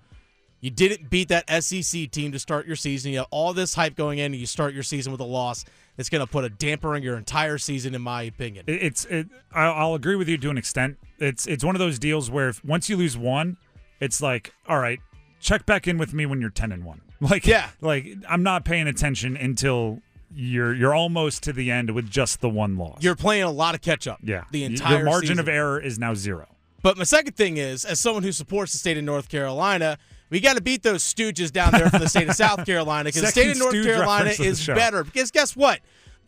You 0.63 0.71
didn't 0.71 1.11
beat 1.11 1.29
that 1.29 1.51
SEC 1.63 2.11
team 2.11 2.33
to 2.33 2.39
start 2.39 2.67
your 2.67 2.77
season. 2.77 3.13
You 3.13 3.19
have 3.19 3.27
all 3.31 3.53
this 3.53 3.75
hype 3.75 3.95
going 3.97 4.19
in, 4.21 4.27
and 4.33 4.37
you 4.37 4.47
start 4.47 4.73
your 4.73 4.85
season 4.85 5.13
with 5.13 5.21
a 5.21 5.25
loss. 5.25 5.65
It's 5.99 6.09
going 6.09 6.25
to 6.25 6.31
put 6.31 6.45
a 6.45 6.49
damper 6.49 6.95
on 6.95 7.03
your 7.03 7.19
entire 7.19 7.59
season, 7.59 7.95
in 7.95 8.01
my 8.01 8.23
opinion. 8.23 8.65
It's 8.69 9.05
it. 9.07 9.27
I- 9.53 9.65
I'll 9.67 9.95
agree 9.95 10.17
with 10.17 10.29
you 10.29 10.39
to 10.39 10.49
an 10.51 10.57
extent. 10.57 10.97
It's 11.19 11.47
it's 11.47 11.63
one 11.65 11.75
of 11.75 11.81
those 11.81 11.99
deals 11.99 12.31
where 12.31 12.49
if, 12.49 12.65
once 12.65 12.89
you 12.89 12.97
lose 12.97 13.19
one, 13.19 13.57
it's 14.01 14.23
like, 14.23 14.55
all 14.69 14.79
right, 14.79 15.01
check 15.41 15.67
back 15.67 15.87
in 15.87 15.99
with 15.99 16.15
me 16.15 16.25
when 16.27 16.41
you're 16.41 16.49
ten 16.51 16.73
and 16.73 16.85
one. 16.85 17.01
Like 17.21 17.47
Yeah. 17.47 17.69
like 17.81 18.07
I'm 18.29 18.43
not 18.43 18.65
paying 18.65 18.89
attention 18.89 19.37
until 19.37 20.01
you're 20.35 20.75
you're 20.75 20.95
almost 20.95 21.43
to 21.45 21.53
the 21.53 21.71
end 21.71 21.91
with 21.91 22.09
just 22.11 22.41
the 22.41 22.49
one 22.49 22.77
loss. 22.79 22.99
You're 23.03 23.15
playing 23.15 23.43
a 23.45 23.51
lot 23.51 23.75
of 23.77 23.81
catch 23.81 24.07
up. 24.09 24.19
yeah. 24.25 24.45
the 24.51 24.65
entire 24.65 24.97
your 24.99 25.05
margin 25.07 25.39
of 25.39 25.49
error 25.49 25.79
is 25.81 25.99
now 26.01 26.15
zero. 26.15 26.49
But 26.83 26.97
my 26.99 27.05
second 27.05 27.37
thing 27.37 27.59
is, 27.59 27.85
as 27.85 28.01
someone 28.01 28.23
who 28.25 28.33
supports 28.33 28.73
the 28.73 28.79
state 28.79 28.97
of 28.99 29.05
North 29.05 29.29
Carolina, 29.29 29.99
we 30.33 30.41
got 30.41 30.57
to 30.57 30.63
beat 30.63 30.83
those 30.83 31.05
stooges 31.05 31.53
down 31.53 31.73
there 31.73 31.91
from 31.91 32.01
the 32.01 32.09
state 32.09 32.27
of 32.27 32.35
South 32.35 32.65
Carolina 32.67 33.09
because 33.09 33.21
the 33.21 33.29
state 33.29 33.51
of 33.51 33.59
North 33.59 33.75
Carolina 33.75 34.31
reference 34.31 34.39
of 34.39 34.45
the 34.45 34.51
is 34.51 34.67
better. 34.67 35.05
Because 35.05 35.31
guess 35.31 35.55
what? 35.55 35.81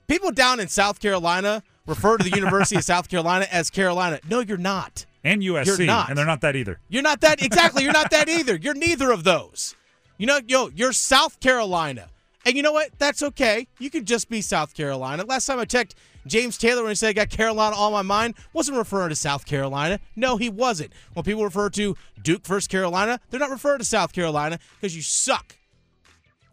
People 0.07 0.31
down 0.31 0.61
in 0.61 0.69
South 0.69 1.01
Carolina 1.01 1.63
refer 1.87 2.19
to 2.19 2.29
the 2.29 2.37
University 2.37 2.77
of 2.77 2.85
South 2.85 3.09
Carolina 3.09 3.47
as 3.51 3.71
Carolina. 3.71 4.21
No, 4.29 4.41
you're 4.41 4.59
not. 4.59 5.07
And 5.25 5.41
USC, 5.41 5.87
not. 5.87 6.11
and 6.11 6.19
they're 6.19 6.27
not 6.27 6.43
that 6.43 6.55
either. 6.55 6.81
You're 6.91 7.03
not 7.03 7.23
that 7.23 7.43
exactly. 7.43 7.83
You're 7.83 7.95
not 7.95 8.11
that 8.11 8.29
either. 8.29 8.57
You're 8.57 8.75
neither 8.75 9.11
of 9.11 9.25
those. 9.25 9.75
You 10.19 10.27
know, 10.27 10.39
yo, 10.47 10.69
you're 10.69 10.93
South 10.93 11.41
Carolina, 11.41 12.09
and 12.45 12.57
you 12.57 12.63
know 12.63 12.73
what? 12.73 12.91
That's 12.99 13.23
okay. 13.23 13.67
You 13.79 13.91
could 13.91 14.07
just 14.07 14.29
be 14.29 14.41
South 14.41 14.75
Carolina. 14.75 15.25
Last 15.25 15.47
time 15.47 15.59
I 15.59 15.65
checked, 15.65 15.95
James 16.27 16.59
Taylor 16.59 16.83
when 16.83 16.91
he 16.91 16.95
said 16.95 17.09
I 17.09 17.13
got 17.13 17.31
Carolina 17.31 17.77
on 17.77 17.93
my 17.93 18.03
mind 18.03 18.35
wasn't 18.53 18.79
referring 18.79 19.11
to 19.11 19.17
South 19.17 19.47
Carolina. 19.47 20.01
No, 20.17 20.37
he 20.37 20.49
wasn't. 20.49 20.93
When 21.15 21.25
people 21.25 21.45
refer 21.45 21.71
to 21.71 21.97
Duke 22.23 22.47
versus 22.47 22.69
Carolina, 22.69 23.21
they're 23.31 23.41
not 23.41 23.51
referring 23.51 23.79
to 23.79 23.85
South 23.85 24.13
Carolina 24.13 24.59
because 24.81 24.95
you 24.95 25.03
suck. 25.03 25.57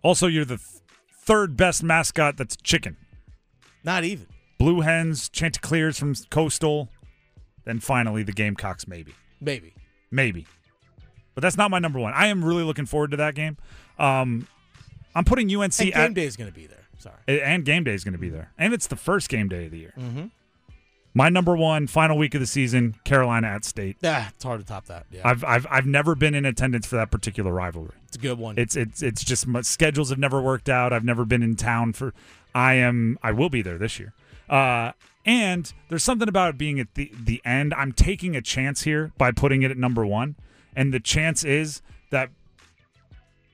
Also, 0.01 0.27
you're 0.27 0.45
the 0.45 0.57
th- 0.57 0.81
third 1.13 1.55
best 1.55 1.83
mascot 1.83 2.37
that's 2.37 2.55
chicken. 2.57 2.97
Not 3.83 4.03
even. 4.03 4.27
Blue 4.57 4.81
Hens, 4.81 5.29
Chanticleers 5.29 5.97
from 5.97 6.15
Coastal, 6.29 6.89
then 7.65 7.79
finally 7.79 8.23
the 8.23 8.31
Gamecocks. 8.31 8.87
Maybe. 8.87 9.13
Maybe. 9.39 9.73
Maybe. 10.11 10.45
But 11.33 11.41
that's 11.41 11.57
not 11.57 11.71
my 11.71 11.79
number 11.79 11.99
one. 11.99 12.13
I 12.13 12.27
am 12.27 12.43
really 12.43 12.63
looking 12.63 12.85
forward 12.85 13.11
to 13.11 13.17
that 13.17 13.35
game. 13.35 13.57
Um, 13.97 14.47
I'm 15.15 15.25
putting 15.25 15.53
UNC 15.53 15.79
And 15.79 15.91
game 15.91 15.93
at, 15.95 16.13
day 16.13 16.25
is 16.25 16.35
going 16.37 16.49
to 16.49 16.55
be 16.55 16.67
there. 16.67 16.77
Sorry. 16.97 17.41
and 17.41 17.65
game 17.65 17.83
day 17.83 17.93
is 17.93 18.03
going 18.03 18.13
to 18.13 18.19
be 18.19 18.29
there, 18.29 18.51
and 18.57 18.73
it's 18.73 18.87
the 18.87 18.95
first 18.95 19.27
game 19.29 19.47
day 19.47 19.65
of 19.65 19.71
the 19.71 19.79
year. 19.79 19.93
Mm-hmm. 19.97 20.25
My 21.13 21.27
number 21.27 21.57
one 21.57 21.87
final 21.87 22.17
week 22.17 22.35
of 22.35 22.39
the 22.41 22.47
season, 22.47 22.95
Carolina 23.03 23.47
at 23.47 23.65
State. 23.65 23.97
Yeah, 24.01 24.29
it's 24.29 24.43
hard 24.43 24.61
to 24.61 24.65
top 24.65 24.85
that. 24.85 25.07
Yeah, 25.11 25.21
I've 25.25 25.43
I've 25.43 25.67
I've 25.69 25.85
never 25.85 26.15
been 26.15 26.33
in 26.35 26.45
attendance 26.45 26.85
for 26.85 26.95
that 26.95 27.11
particular 27.11 27.51
rivalry. 27.51 27.91
it's 28.07 28.15
a 28.15 28.19
good 28.19 28.37
one. 28.39 28.55
It's 28.57 28.75
it's 28.77 29.01
it's 29.01 29.23
just 29.23 29.45
my 29.47 29.61
schedules 29.61 30.09
have 30.09 30.19
never 30.19 30.41
worked 30.41 30.69
out. 30.69 30.93
I've 30.93 31.03
never 31.03 31.25
been 31.25 31.43
in 31.43 31.55
town 31.55 31.93
for. 31.93 32.13
I 32.55 32.75
am. 32.75 33.17
I 33.23 33.31
will 33.31 33.49
be 33.49 33.61
there 33.61 33.77
this 33.77 33.99
year. 33.99 34.13
Uh, 34.49 34.91
and 35.25 35.73
there's 35.89 36.03
something 36.03 36.29
about 36.29 36.51
it 36.51 36.57
being 36.57 36.79
at 36.79 36.93
the 36.95 37.11
the 37.19 37.41
end. 37.43 37.73
I'm 37.73 37.91
taking 37.91 38.35
a 38.35 38.41
chance 38.41 38.83
here 38.83 39.11
by 39.17 39.31
putting 39.31 39.63
it 39.63 39.71
at 39.71 39.77
number 39.77 40.05
one, 40.05 40.35
and 40.75 40.93
the 40.93 40.99
chance 40.99 41.43
is 41.43 41.81
that 42.11 42.29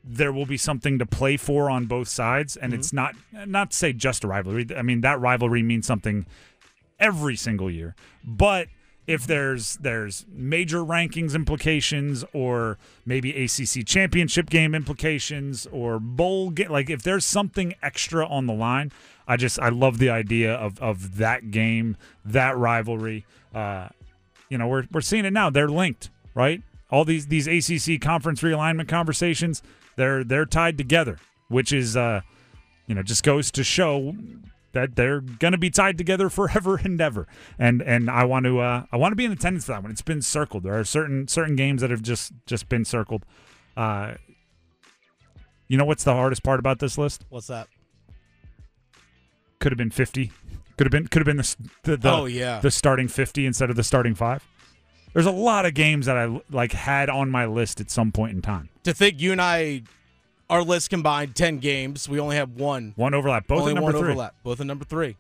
there 0.08 0.32
will 0.32 0.46
be 0.46 0.58
something 0.58 1.00
to 1.00 1.06
play 1.06 1.38
for 1.38 1.70
on 1.70 1.86
both 1.86 2.08
sides, 2.08 2.56
and 2.56 2.74
it's 2.74 2.94
not 2.94 3.16
not 3.46 3.72
to 3.72 3.78
say 3.78 3.94
just 3.94 4.24
a 4.24 4.28
rivalry. 4.28 4.66
I 4.76 4.82
mean 4.82 5.02
that 5.02 5.20
rivalry 5.20 5.64
means 5.64 5.86
something 5.86 6.26
every 7.00 7.36
single 7.36 7.70
year, 7.70 7.96
but 8.24 8.68
if 9.06 9.26
there's 9.26 9.78
there's 9.78 10.26
major 10.30 10.80
rankings 10.80 11.34
implications 11.34 12.26
or 12.34 12.78
maybe 13.06 13.32
ACC 13.32 13.86
championship 13.86 14.50
game 14.50 14.76
implications 14.76 15.66
or 15.72 16.00
bowl 16.00 16.50
game 16.50 16.70
like 16.70 16.90
if 16.90 17.04
there's 17.04 17.24
something 17.24 17.74
extra 17.82 18.26
on 18.28 18.48
the 18.48 18.54
line 18.54 18.92
I 19.26 19.38
just 19.38 19.60
I 19.60 19.70
love 19.70 19.98
the 19.98 20.10
idea 20.10 20.54
of 20.54 20.78
of 20.80 21.18
that 21.18 21.52
game 21.52 21.96
that 22.26 22.58
rivalry. 22.58 23.26
Uh 23.56 23.88
you 24.50 24.58
know 24.58 24.68
we're 24.68 24.84
we're 24.92 25.02
seeing 25.02 25.24
it 25.24 25.32
now. 25.32 25.50
They're 25.50 25.70
linked 25.70 26.10
right? 26.38 26.62
All 26.92 27.04
these 27.04 27.28
these 27.28 27.48
ACC 27.48 28.00
conference 28.00 28.42
realignment 28.42 28.88
conversations 28.88 29.62
they're 29.98 30.24
they're 30.24 30.46
tied 30.46 30.78
together 30.78 31.18
which 31.50 31.74
is 31.74 31.98
uh 31.98 32.22
you 32.88 32.96
know 32.96 33.04
just 33.04 33.24
goes 33.24 33.52
to 33.52 33.64
show 33.64 34.16
that 34.74 34.96
they're 34.96 35.22
going 35.22 35.54
to 35.54 35.58
be 35.58 35.70
tied 35.72 35.98
together 35.98 36.30
forever 36.30 36.78
and 36.84 37.02
ever. 37.02 37.28
And 37.58 37.82
and 37.82 38.12
I 38.12 38.26
want 38.26 38.46
to 38.46 38.60
uh, 38.60 38.86
I 38.92 38.98
want 38.98 39.12
to 39.12 39.16
be 39.16 39.26
in 39.26 39.32
attendance 39.32 39.66
for 39.66 39.72
that 39.72 39.82
one. 39.82 39.92
It's 39.92 40.04
been 40.04 40.22
circled. 40.22 40.64
There 40.64 40.78
are 40.78 40.84
certain 40.84 41.28
certain 41.28 41.56
games 41.56 41.82
that 41.82 41.90
have 41.90 42.04
just 42.04 42.32
just 42.46 42.70
been 42.70 42.86
circled. 42.86 43.26
Uh, 43.76 44.16
you 45.68 45.78
know 45.78 45.86
what's 45.86 46.04
the 46.04 46.14
hardest 46.14 46.44
part 46.44 46.60
about 46.60 46.78
this 46.80 46.98
list? 46.98 47.26
What's 47.30 47.48
that? 47.48 47.68
Could 49.60 49.72
have 49.72 49.78
been 49.78 49.90
fifty. 49.90 50.32
Could 50.78 50.86
have 50.86 50.92
been 50.92 51.08
could 51.08 51.22
have 51.22 51.26
been 51.26 51.38
the 51.38 51.56
the, 51.84 51.98
the 51.98 52.12
Oh, 52.12 52.26
yeah. 52.26 52.60
the 52.60 52.70
starting 52.70 53.08
fifty 53.08 53.46
instead 53.48 53.70
of 53.72 53.76
the 53.76 53.84
starting 53.84 54.14
five. 54.14 54.44
There's 55.14 55.26
a 55.26 55.32
lot 55.32 55.66
of 55.66 55.74
games 55.74 56.06
that 56.06 56.16
I 56.18 56.42
like 56.52 56.72
had 56.74 57.10
on 57.10 57.30
my 57.30 57.46
list 57.46 57.82
at 57.82 57.90
some 57.90 58.12
point 58.12 58.36
in 58.36 58.42
time. 58.42 58.70
To 58.84 58.94
think 58.94 59.20
you 59.20 59.32
and 59.32 59.42
I, 59.42 59.84
our 60.50 60.62
list 60.64 60.90
combined 60.90 61.36
ten 61.36 61.58
games. 61.58 62.08
We 62.08 62.20
only 62.20 62.36
have 62.36 62.52
one. 62.52 62.94
One 62.96 63.14
overlap, 63.14 63.48
both 63.48 63.62
only 63.62 63.74
number 63.74 63.92
one 63.92 63.94
three. 63.94 64.10
overlap. 64.12 64.36
Both 64.44 64.62
at 64.62 64.68
number 64.68 64.86
three. 64.86 65.16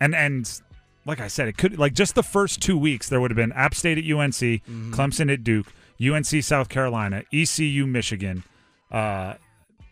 And 0.00 0.14
and 0.14 0.60
like 1.06 1.20
I 1.20 1.28
said, 1.28 1.48
it 1.48 1.56
could 1.56 1.78
like 1.78 1.94
just 1.94 2.14
the 2.14 2.22
first 2.22 2.60
two 2.60 2.76
weeks 2.78 3.08
there 3.08 3.20
would 3.20 3.30
have 3.30 3.36
been 3.36 3.52
App 3.52 3.74
State 3.74 3.98
at 3.98 4.04
UNC, 4.04 4.34
Mm-hmm. 4.34 4.92
Clemson 4.94 5.32
at 5.32 5.42
Duke, 5.42 5.72
UNC 6.00 6.26
South 6.44 6.68
Carolina, 6.68 7.22
ECU 7.32 7.86
Michigan. 7.86 8.44
Uh, 8.92 9.34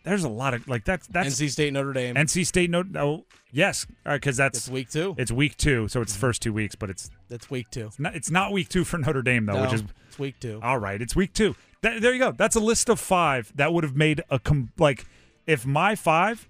there's 0.03 0.23
a 0.23 0.29
lot 0.29 0.53
of 0.53 0.67
like 0.67 0.85
that's 0.85 1.07
that's 1.07 1.29
NC 1.29 1.49
State, 1.49 1.73
Notre 1.73 1.91
Dame. 1.93 2.15
NC 2.15 2.45
State. 2.45 2.69
No, 2.69 2.83
oh 2.95 3.25
yes, 3.51 3.85
because 4.05 4.37
that's 4.37 4.59
it's 4.59 4.69
week 4.69 4.89
two. 4.89 5.15
it's 5.17 5.31
week 5.31 5.57
two, 5.57 5.87
so 5.87 6.01
it's 6.01 6.13
the 6.13 6.19
first 6.19 6.41
two 6.41 6.53
weeks, 6.53 6.75
but 6.75 6.89
it's 6.89 7.09
That's 7.29 7.49
week 7.49 7.67
two. 7.71 7.89
not 7.99 8.15
it's 8.15 8.31
not 8.31 8.51
week 8.51 8.69
two 8.69 8.83
for 8.83 8.97
Notre 8.97 9.21
Dame 9.21 9.45
though, 9.45 9.53
No, 9.53 9.61
which 9.63 9.73
is 9.73 9.83
it's 10.07 10.19
week 10.19 10.39
two. 10.39 10.59
all 10.63 10.77
right. 10.77 11.01
It's 11.01 11.15
week 11.15 11.33
two. 11.33 11.55
Th- 11.83 12.01
there 12.01 12.13
you 12.13 12.19
go. 12.19 12.31
That's 12.31 12.55
a 12.55 12.59
list 12.59 12.89
of 12.89 12.99
five 12.99 13.51
that 13.55 13.73
would 13.73 13.83
have 13.83 13.95
made 13.95 14.21
a 14.29 14.39
com- 14.39 14.71
like 14.77 15.05
if 15.45 15.65
my 15.65 15.95
five 15.95 16.47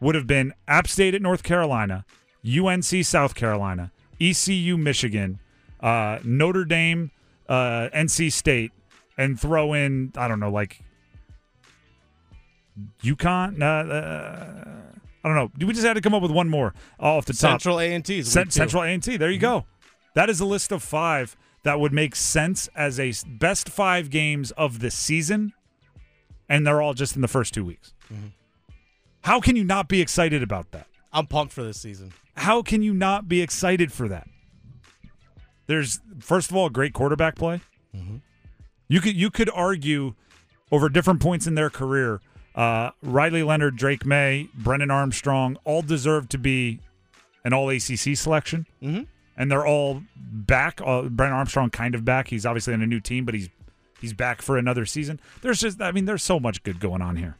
would 0.00 0.14
have 0.14 0.26
been 0.26 0.52
App 0.68 0.86
State 0.88 1.14
at 1.14 1.20
North 1.22 1.42
Carolina, 1.42 2.04
UNC 2.46 3.04
South 3.04 3.34
Carolina, 3.34 3.92
ECU 4.20 4.76
Michigan, 4.78 5.40
uh, 5.80 6.18
Notre 6.24 6.64
Dame, 6.64 7.10
uh, 7.48 7.88
NC 7.94 8.32
State, 8.32 8.72
and 9.18 9.38
throw 9.38 9.72
in 9.74 10.12
I 10.16 10.28
don't 10.28 10.40
know 10.40 10.50
like 10.50 10.80
UConn. 13.02 13.60
Uh, 13.60 13.92
uh, 13.92 14.64
I 15.22 15.28
don't 15.28 15.36
know. 15.36 15.66
We 15.66 15.72
just 15.74 15.84
had 15.86 15.94
to 15.94 16.00
come 16.00 16.14
up 16.14 16.22
with 16.22 16.30
one 16.30 16.48
more 16.48 16.72
off 16.98 17.26
the 17.26 17.32
top. 17.34 17.38
Central 17.60 17.78
A 17.80 17.92
and 17.92 18.04
T 18.04 18.20
is 18.20 18.30
Cent- 18.32 18.46
week 18.46 18.52
two. 18.52 18.56
Central 18.58 18.82
A&T. 18.84 19.16
There 19.18 19.30
you 19.30 19.38
go. 19.38 19.66
That 20.14 20.28
is 20.30 20.40
a 20.40 20.44
list 20.44 20.72
of 20.72 20.82
five 20.82 21.36
that 21.62 21.78
would 21.78 21.92
make 21.92 22.16
sense 22.16 22.68
as 22.74 22.98
a 22.98 23.12
best 23.26 23.68
five 23.68 24.10
games 24.10 24.50
of 24.52 24.80
the 24.80 24.90
season, 24.90 25.52
and 26.48 26.66
they're 26.66 26.80
all 26.80 26.94
just 26.94 27.14
in 27.16 27.22
the 27.22 27.28
first 27.28 27.54
two 27.54 27.64
weeks. 27.64 27.92
Mm-hmm. 28.12 28.28
How 29.22 29.40
can 29.40 29.56
you 29.56 29.64
not 29.64 29.88
be 29.88 30.00
excited 30.00 30.42
about 30.42 30.70
that? 30.72 30.86
I'm 31.12 31.26
pumped 31.26 31.52
for 31.52 31.62
this 31.62 31.78
season. 31.80 32.12
How 32.36 32.62
can 32.62 32.82
you 32.82 32.94
not 32.94 33.28
be 33.28 33.42
excited 33.42 33.92
for 33.92 34.08
that? 34.08 34.26
There's 35.66 36.00
first 36.20 36.50
of 36.50 36.56
all 36.56 36.66
a 36.66 36.70
great 36.70 36.92
quarterback 36.92 37.36
play. 37.36 37.60
Mm-hmm. 37.94 38.16
You 38.88 39.00
could 39.00 39.14
you 39.14 39.30
could 39.30 39.50
argue 39.50 40.14
over 40.72 40.88
different 40.88 41.20
points 41.20 41.46
in 41.46 41.54
their 41.54 41.70
career. 41.70 42.20
Uh, 42.54 42.90
Riley 43.02 43.42
Leonard, 43.42 43.76
Drake 43.76 44.04
Maye, 44.04 44.48
Brennan 44.54 44.90
Armstrong 44.90 45.56
all 45.64 45.82
deserve 45.82 46.28
to 46.30 46.38
be 46.38 46.80
an 47.44 47.52
All 47.52 47.70
ACC 47.70 48.16
selection, 48.16 48.66
Mhm. 48.82 49.06
And 49.40 49.50
they're 49.50 49.66
all 49.66 50.02
back. 50.16 50.80
Uh, 50.84 51.02
Brennan 51.02 51.34
Armstrong 51.34 51.70
kind 51.70 51.94
of 51.94 52.04
back. 52.04 52.28
He's 52.28 52.44
obviously 52.44 52.74
on 52.74 52.82
a 52.82 52.86
new 52.86 53.00
team, 53.00 53.24
but 53.24 53.34
he's 53.34 53.48
he's 54.00 54.12
back 54.12 54.42
for 54.42 54.58
another 54.58 54.84
season. 54.84 55.18
There's 55.40 55.60
just 55.60 55.80
I 55.80 55.90
mean, 55.90 56.04
there's 56.04 56.22
so 56.22 56.38
much 56.38 56.62
good 56.62 56.78
going 56.78 57.02
on 57.02 57.16
here. 57.16 57.36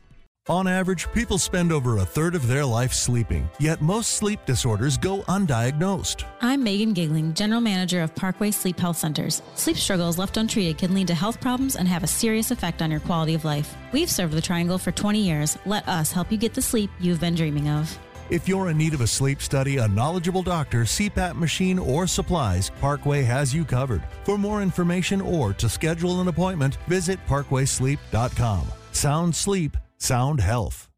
On 0.48 0.66
average, 0.66 1.12
people 1.12 1.36
spend 1.36 1.70
over 1.70 1.98
a 1.98 2.04
third 2.04 2.34
of 2.34 2.48
their 2.48 2.64
life 2.64 2.94
sleeping, 2.94 3.48
yet 3.60 3.82
most 3.82 4.12
sleep 4.12 4.40
disorders 4.46 4.96
go 4.96 5.20
undiagnosed. 5.24 6.24
I'm 6.40 6.64
Megan 6.64 6.94
Gigling, 6.94 7.34
General 7.34 7.60
Manager 7.60 8.00
of 8.00 8.14
Parkway 8.14 8.50
Sleep 8.50 8.80
Health 8.80 8.96
Centers. 8.96 9.42
Sleep 9.54 9.76
struggles 9.76 10.18
left 10.18 10.38
untreated 10.38 10.78
can 10.78 10.94
lead 10.94 11.08
to 11.08 11.14
health 11.14 11.40
problems 11.42 11.76
and 11.76 11.86
have 11.86 12.02
a 12.02 12.08
serious 12.08 12.50
effect 12.50 12.80
on 12.80 12.90
your 12.90 13.00
quality 13.00 13.34
of 13.34 13.44
life. 13.44 13.76
We've 13.92 14.10
served 14.10 14.32
the 14.32 14.40
Triangle 14.40 14.78
for 14.78 14.90
20 14.90 15.20
years. 15.20 15.58
Let 15.66 15.86
us 15.86 16.10
help 16.10 16.32
you 16.32 16.38
get 16.38 16.54
the 16.54 16.62
sleep 16.62 16.90
you've 16.98 17.20
been 17.20 17.34
dreaming 17.34 17.68
of. 17.68 17.96
If 18.30 18.46
you're 18.46 18.70
in 18.70 18.78
need 18.78 18.94
of 18.94 19.00
a 19.00 19.08
sleep 19.08 19.42
study, 19.42 19.78
a 19.78 19.88
knowledgeable 19.88 20.44
doctor, 20.44 20.82
CPAP 20.82 21.34
machine, 21.34 21.80
or 21.80 22.06
supplies, 22.06 22.70
Parkway 22.80 23.22
has 23.22 23.52
you 23.52 23.64
covered. 23.64 24.04
For 24.22 24.38
more 24.38 24.62
information 24.62 25.20
or 25.20 25.52
to 25.54 25.68
schedule 25.68 26.20
an 26.20 26.28
appointment, 26.28 26.76
visit 26.86 27.18
parkwaysleep.com. 27.26 28.66
Sound 28.92 29.34
sleep, 29.34 29.76
sound 29.98 30.40
health. 30.40 30.86